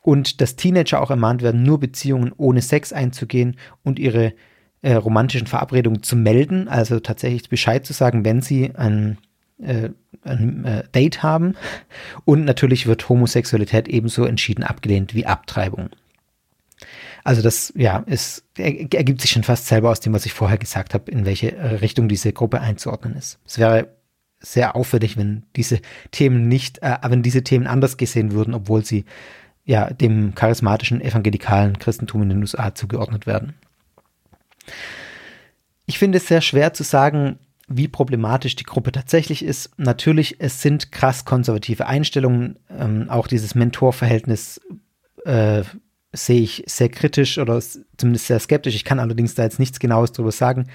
[0.01, 4.33] und dass Teenager auch ermahnt werden, nur Beziehungen ohne Sex einzugehen und ihre
[4.81, 9.17] äh, romantischen Verabredungen zu melden, also tatsächlich Bescheid zu sagen, wenn sie ein,
[9.59, 9.89] äh,
[10.21, 11.55] ein äh, Date haben.
[12.23, 15.89] Und natürlich wird Homosexualität ebenso entschieden abgelehnt wie Abtreibung.
[17.25, 20.93] Also das, ja, es ergibt sich schon fast selber aus dem, was ich vorher gesagt
[20.93, 23.39] habe, in welche äh, Richtung diese Gruppe einzuordnen ist.
[23.47, 23.95] Es wäre
[24.39, 25.79] sehr auffällig, wenn diese
[26.11, 29.05] Themen nicht, äh, wenn diese Themen anders gesehen würden, obwohl sie
[29.63, 33.55] ja dem charismatischen evangelikalen Christentum in den USA zugeordnet werden.
[35.87, 39.71] Ich finde es sehr schwer zu sagen, wie problematisch die Gruppe tatsächlich ist.
[39.77, 42.59] Natürlich, es sind krass konservative Einstellungen.
[42.69, 44.61] Ähm, auch dieses Mentorverhältnis
[45.25, 45.63] äh,
[46.15, 47.61] sehe ich sehr kritisch oder
[47.97, 48.75] zumindest sehr skeptisch.
[48.75, 50.67] Ich kann allerdings da jetzt nichts Genaues drüber sagen.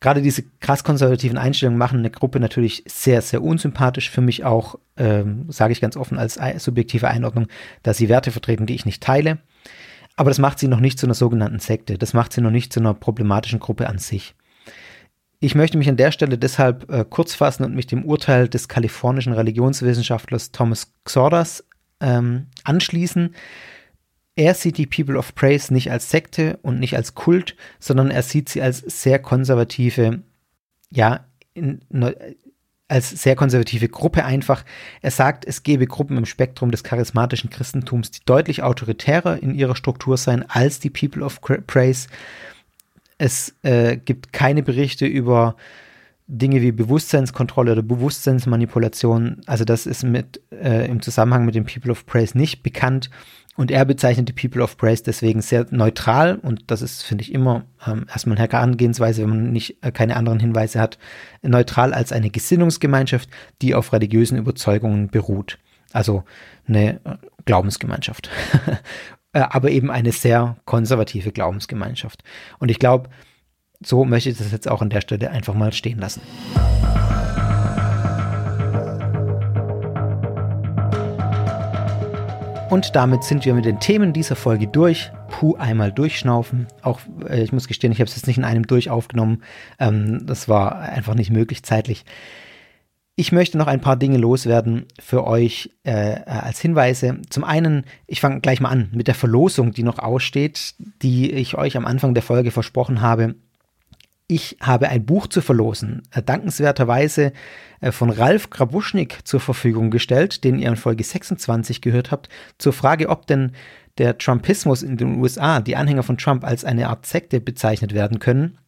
[0.00, 4.10] Gerade diese krass konservativen Einstellungen machen eine Gruppe natürlich sehr, sehr unsympathisch.
[4.10, 7.46] Für mich auch, ähm, sage ich ganz offen als subjektive Einordnung,
[7.82, 9.38] dass sie Werte vertreten, die ich nicht teile.
[10.16, 11.98] Aber das macht sie noch nicht zu einer sogenannten Sekte.
[11.98, 14.34] Das macht sie noch nicht zu einer problematischen Gruppe an sich.
[15.40, 18.68] Ich möchte mich an der Stelle deshalb äh, kurz fassen und mich dem Urteil des
[18.68, 21.64] kalifornischen Religionswissenschaftlers Thomas Xordas
[22.00, 23.34] ähm, anschließen,
[24.36, 28.22] er sieht die People of Praise nicht als Sekte und nicht als Kult, sondern er
[28.22, 30.22] sieht sie als sehr konservative,
[30.90, 31.24] ja,
[31.54, 31.80] in,
[32.88, 34.64] als sehr konservative Gruppe einfach.
[35.02, 39.76] Er sagt, es gebe Gruppen im Spektrum des charismatischen Christentums, die deutlich autoritärer in ihrer
[39.76, 42.08] Struktur seien als die People of Praise.
[43.18, 45.56] Es äh, gibt keine Berichte über
[46.26, 49.42] Dinge wie Bewusstseinskontrolle oder Bewusstseinsmanipulation.
[49.46, 53.10] Also das ist mit äh, im Zusammenhang mit den People of Praise nicht bekannt.
[53.56, 57.32] Und er bezeichnet die People of Praise deswegen sehr neutral und das ist, finde ich,
[57.32, 60.98] immer ähm, erstmal eine Herangehensweise, wenn man nicht äh, keine anderen Hinweise hat,
[61.42, 63.28] neutral als eine Gesinnungsgemeinschaft,
[63.62, 65.58] die auf religiösen Überzeugungen beruht.
[65.92, 66.24] Also
[66.66, 68.28] eine äh, Glaubensgemeinschaft.
[69.32, 72.24] äh, aber eben eine sehr konservative Glaubensgemeinschaft.
[72.58, 73.08] Und ich glaube,
[73.80, 76.22] so möchte ich das jetzt auch an der Stelle einfach mal stehen lassen.
[82.74, 85.12] Und damit sind wir mit den Themen dieser Folge durch.
[85.28, 86.66] Puh einmal durchschnaufen.
[86.82, 89.44] Auch äh, ich muss gestehen, ich habe es jetzt nicht in einem durch aufgenommen.
[89.78, 92.04] Ähm, das war einfach nicht möglich zeitlich.
[93.14, 97.18] Ich möchte noch ein paar Dinge loswerden für euch äh, als Hinweise.
[97.30, 101.56] Zum einen, ich fange gleich mal an mit der Verlosung, die noch aussteht, die ich
[101.56, 103.36] euch am Anfang der Folge versprochen habe.
[104.26, 107.32] Ich habe ein Buch zu verlosen, äh, dankenswerterweise
[107.80, 112.72] äh, von Ralf Grabuschnik zur Verfügung gestellt, den ihr in Folge 26 gehört habt, zur
[112.72, 113.52] Frage, ob denn
[113.98, 118.18] der Trumpismus in den USA, die Anhänger von Trump, als eine Art Sekte bezeichnet werden
[118.18, 118.58] können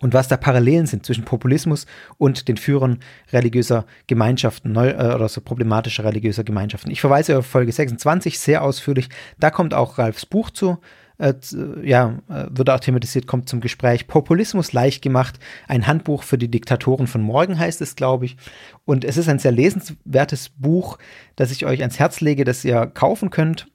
[0.00, 1.86] und was da Parallelen sind zwischen Populismus
[2.18, 2.98] und den Führern
[3.32, 6.90] religiöser Gemeinschaften neu, äh, oder so problematischer religiöser Gemeinschaften.
[6.90, 9.08] Ich verweise auf Folge 26 sehr ausführlich.
[9.38, 10.78] Da kommt auch Ralfs Buch zu.
[11.18, 11.34] Äh,
[11.82, 14.06] ja, äh, wird auch thematisiert, kommt zum Gespräch.
[14.06, 15.38] Populismus leicht gemacht.
[15.66, 18.36] Ein Handbuch für die Diktatoren von morgen heißt es, glaube ich.
[18.84, 20.98] Und es ist ein sehr lesenswertes Buch,
[21.36, 23.66] das ich euch ans Herz lege, das ihr kaufen könnt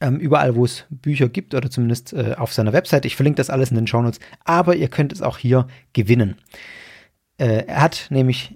[0.00, 3.08] ähm, überall, wo es Bücher gibt oder zumindest äh, auf seiner Webseite.
[3.08, 6.36] Ich verlinke das alles in den Shownotes, aber ihr könnt es auch hier gewinnen.
[7.38, 8.54] Äh, er hat nämlich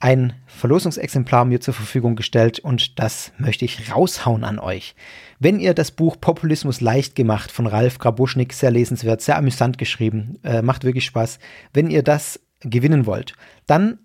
[0.00, 4.94] ein Verlosungsexemplar mir zur Verfügung gestellt und das möchte ich raushauen an euch.
[5.40, 10.38] Wenn ihr das Buch Populismus leicht gemacht von Ralf Grabuschnik, sehr lesenswert, sehr amüsant geschrieben,
[10.44, 11.38] äh, macht wirklich Spaß,
[11.72, 13.34] wenn ihr das gewinnen wollt,
[13.66, 13.98] dann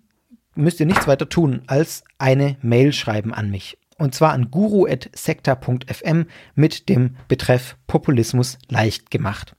[0.56, 6.26] müsst ihr nichts weiter tun, als eine Mail schreiben an mich und zwar an guru.sekta.fm
[6.54, 9.54] mit dem Betreff Populismus leicht gemacht.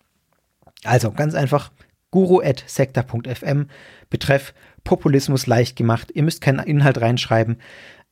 [0.84, 1.72] Also ganz einfach
[2.12, 3.68] guru.sekta.fm
[4.10, 4.54] Betreff
[4.86, 6.12] Populismus leicht gemacht.
[6.14, 7.58] Ihr müsst keinen Inhalt reinschreiben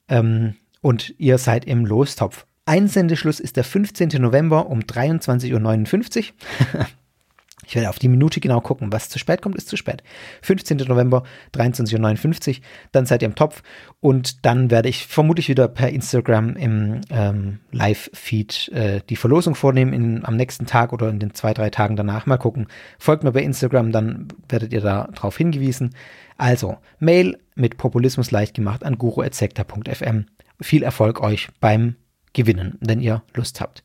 [0.10, 2.45] ähm, und ihr seid im Lostopf.
[2.66, 4.10] Einsendeschluss ist der 15.
[4.22, 6.32] November um 23.59
[6.74, 6.86] Uhr.
[7.65, 8.91] Ich werde auf die Minute genau gucken.
[8.91, 10.03] Was zu spät kommt, ist zu spät.
[10.41, 10.77] 15.
[10.77, 11.23] November,
[11.53, 12.64] 23.59 Uhr.
[12.91, 13.64] Dann seid ihr im Topf.
[13.99, 19.94] Und dann werde ich vermutlich wieder per Instagram im ähm, Live-Feed äh, die Verlosung vornehmen
[19.94, 22.26] in, am nächsten Tag oder in den zwei, drei Tagen danach.
[22.26, 22.68] Mal gucken.
[22.99, 25.95] Folgt mir bei Instagram, dann werdet ihr da drauf hingewiesen.
[26.38, 30.26] Also, Mail mit Populismus leicht gemacht an guru.sekta.fm.
[30.61, 31.95] Viel Erfolg euch beim
[32.34, 33.84] Gewinnen, wenn ihr Lust habt.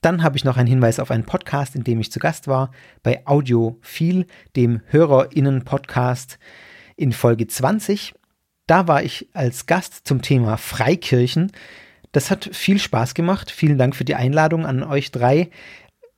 [0.00, 2.70] Dann habe ich noch einen Hinweis auf einen Podcast, in dem ich zu Gast war,
[3.02, 6.38] bei Audiophil, dem HörerInnen-Podcast
[6.96, 8.14] in Folge 20.
[8.68, 11.50] Da war ich als Gast zum Thema Freikirchen.
[12.12, 13.50] Das hat viel Spaß gemacht.
[13.50, 15.50] Vielen Dank für die Einladung an euch drei.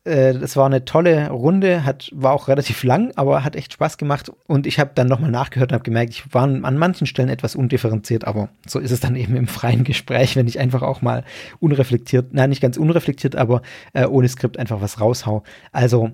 [0.05, 3.99] Äh, das war eine tolle Runde, hat, war auch relativ lang, aber hat echt Spaß
[3.99, 4.31] gemacht.
[4.47, 7.55] Und ich habe dann nochmal nachgehört und habe gemerkt, ich war an manchen Stellen etwas
[7.55, 11.25] undifferenziert, aber so ist es dann eben im freien Gespräch, wenn ich einfach auch mal
[11.59, 13.63] unreflektiert, nein, nicht ganz unreflektiert, aber
[13.93, 15.43] äh, ohne Skript einfach was raushau.
[15.73, 16.11] Also,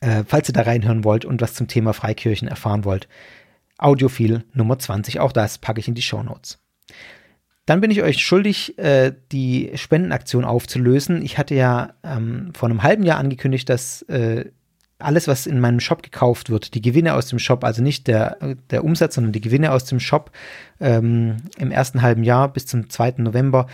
[0.00, 3.08] äh, falls ihr da reinhören wollt und was zum Thema Freikirchen erfahren wollt,
[3.78, 6.63] Audiophil Nummer 20, auch das packe ich in die Show Notes.
[7.66, 11.22] Dann bin ich euch schuldig, äh, die Spendenaktion aufzulösen.
[11.22, 14.50] Ich hatte ja ähm, vor einem halben Jahr angekündigt, dass äh,
[14.98, 18.38] alles, was in meinem Shop gekauft wird, die Gewinne aus dem Shop, also nicht der,
[18.70, 20.30] der Umsatz, sondern die Gewinne aus dem Shop
[20.80, 23.14] ähm, im ersten halben Jahr bis zum 2.
[23.18, 23.66] November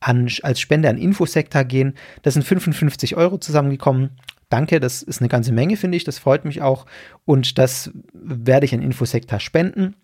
[0.00, 1.94] an, als Spende an Infosektor gehen.
[2.22, 4.10] Das sind 55 Euro zusammengekommen.
[4.48, 6.04] Danke, das ist eine ganze Menge, finde ich.
[6.04, 6.86] Das freut mich auch.
[7.24, 9.96] Und das werde ich an Infosektor spenden.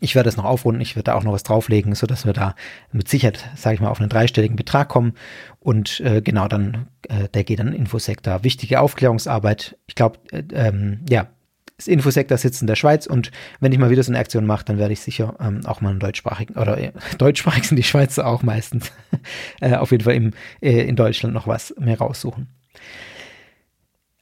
[0.00, 2.54] Ich werde es noch aufrunden, ich werde da auch noch was drauflegen, sodass wir da
[2.92, 5.14] mit Sicherheit, sage ich mal, auf einen dreistelligen Betrag kommen.
[5.60, 8.44] Und äh, genau, dann, äh, der geht dann Infosektor.
[8.44, 9.76] Wichtige Aufklärungsarbeit.
[9.86, 11.28] Ich glaube, äh, ähm, ja,
[11.76, 14.64] das Infosektor sitzt in der Schweiz und wenn ich mal wieder so eine Aktion mache,
[14.64, 18.26] dann werde ich sicher ähm, auch mal einen deutschsprachigen, oder äh, deutschsprachig sind die Schweizer
[18.26, 18.92] auch meistens,
[19.60, 22.48] äh, auf jeden Fall im, äh, in Deutschland noch was mehr raussuchen.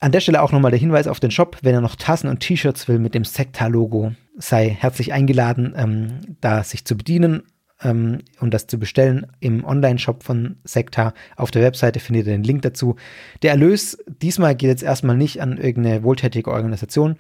[0.03, 2.41] An der Stelle auch nochmal der Hinweis auf den Shop, wenn er noch Tassen und
[2.41, 7.43] T-Shirts will mit dem Sekta-Logo, sei herzlich eingeladen, ähm, da sich zu bedienen
[7.83, 11.13] ähm, und das zu bestellen im Online-Shop von Sekta.
[11.37, 12.97] Auf der Webseite findet ihr den Link dazu.
[13.43, 17.17] Der Erlös diesmal geht jetzt erstmal nicht an irgendeine wohltätige Organisation,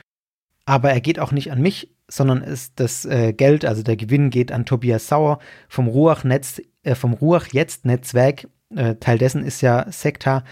[0.64, 4.30] aber er geht auch nicht an mich, sondern ist das äh, Geld, also der Gewinn
[4.30, 5.38] geht an Tobias Sauer
[5.68, 8.48] vom Ruach Netz, äh, vom Ruach Jetzt Netzwerk.
[8.74, 10.44] Äh, Teil dessen ist ja Sekta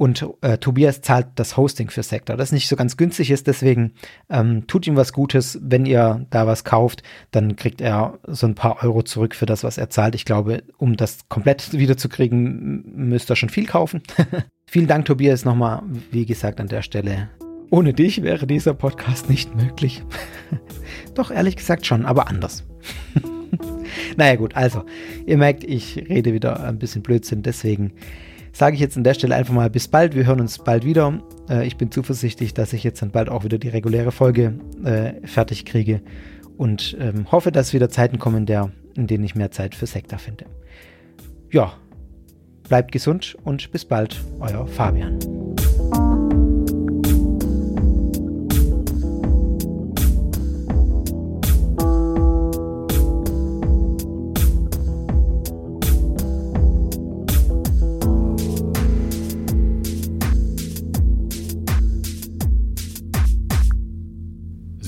[0.00, 3.46] und äh, Tobias zahlt das Hosting für Sektor, das nicht so ganz günstig ist.
[3.46, 3.92] Deswegen
[4.30, 5.58] ähm, tut ihm was Gutes.
[5.60, 7.02] Wenn ihr da was kauft,
[7.32, 10.14] dann kriegt er so ein paar Euro zurück für das, was er zahlt.
[10.14, 14.00] Ich glaube, um das komplett wiederzukriegen, müsst ihr schon viel kaufen.
[14.66, 17.28] Vielen Dank, Tobias, nochmal, wie gesagt, an der Stelle.
[17.68, 20.02] Ohne dich wäre dieser Podcast nicht möglich.
[21.14, 22.64] Doch, ehrlich gesagt schon, aber anders.
[24.16, 24.82] naja gut, also,
[25.26, 27.92] ihr merkt, ich rede wieder ein bisschen Blödsinn, deswegen
[28.52, 30.14] sage ich jetzt an der Stelle einfach mal bis bald.
[30.14, 31.20] Wir hören uns bald wieder.
[31.48, 34.54] Äh, ich bin zuversichtlich, dass ich jetzt dann bald auch wieder die reguläre Folge
[34.84, 36.00] äh, fertig kriege
[36.56, 38.46] und ähm, hoffe, dass wieder Zeiten kommen,
[38.94, 40.46] in denen ich mehr Zeit für Sektor finde.
[41.50, 41.72] Ja,
[42.68, 45.18] bleibt gesund und bis bald, euer Fabian.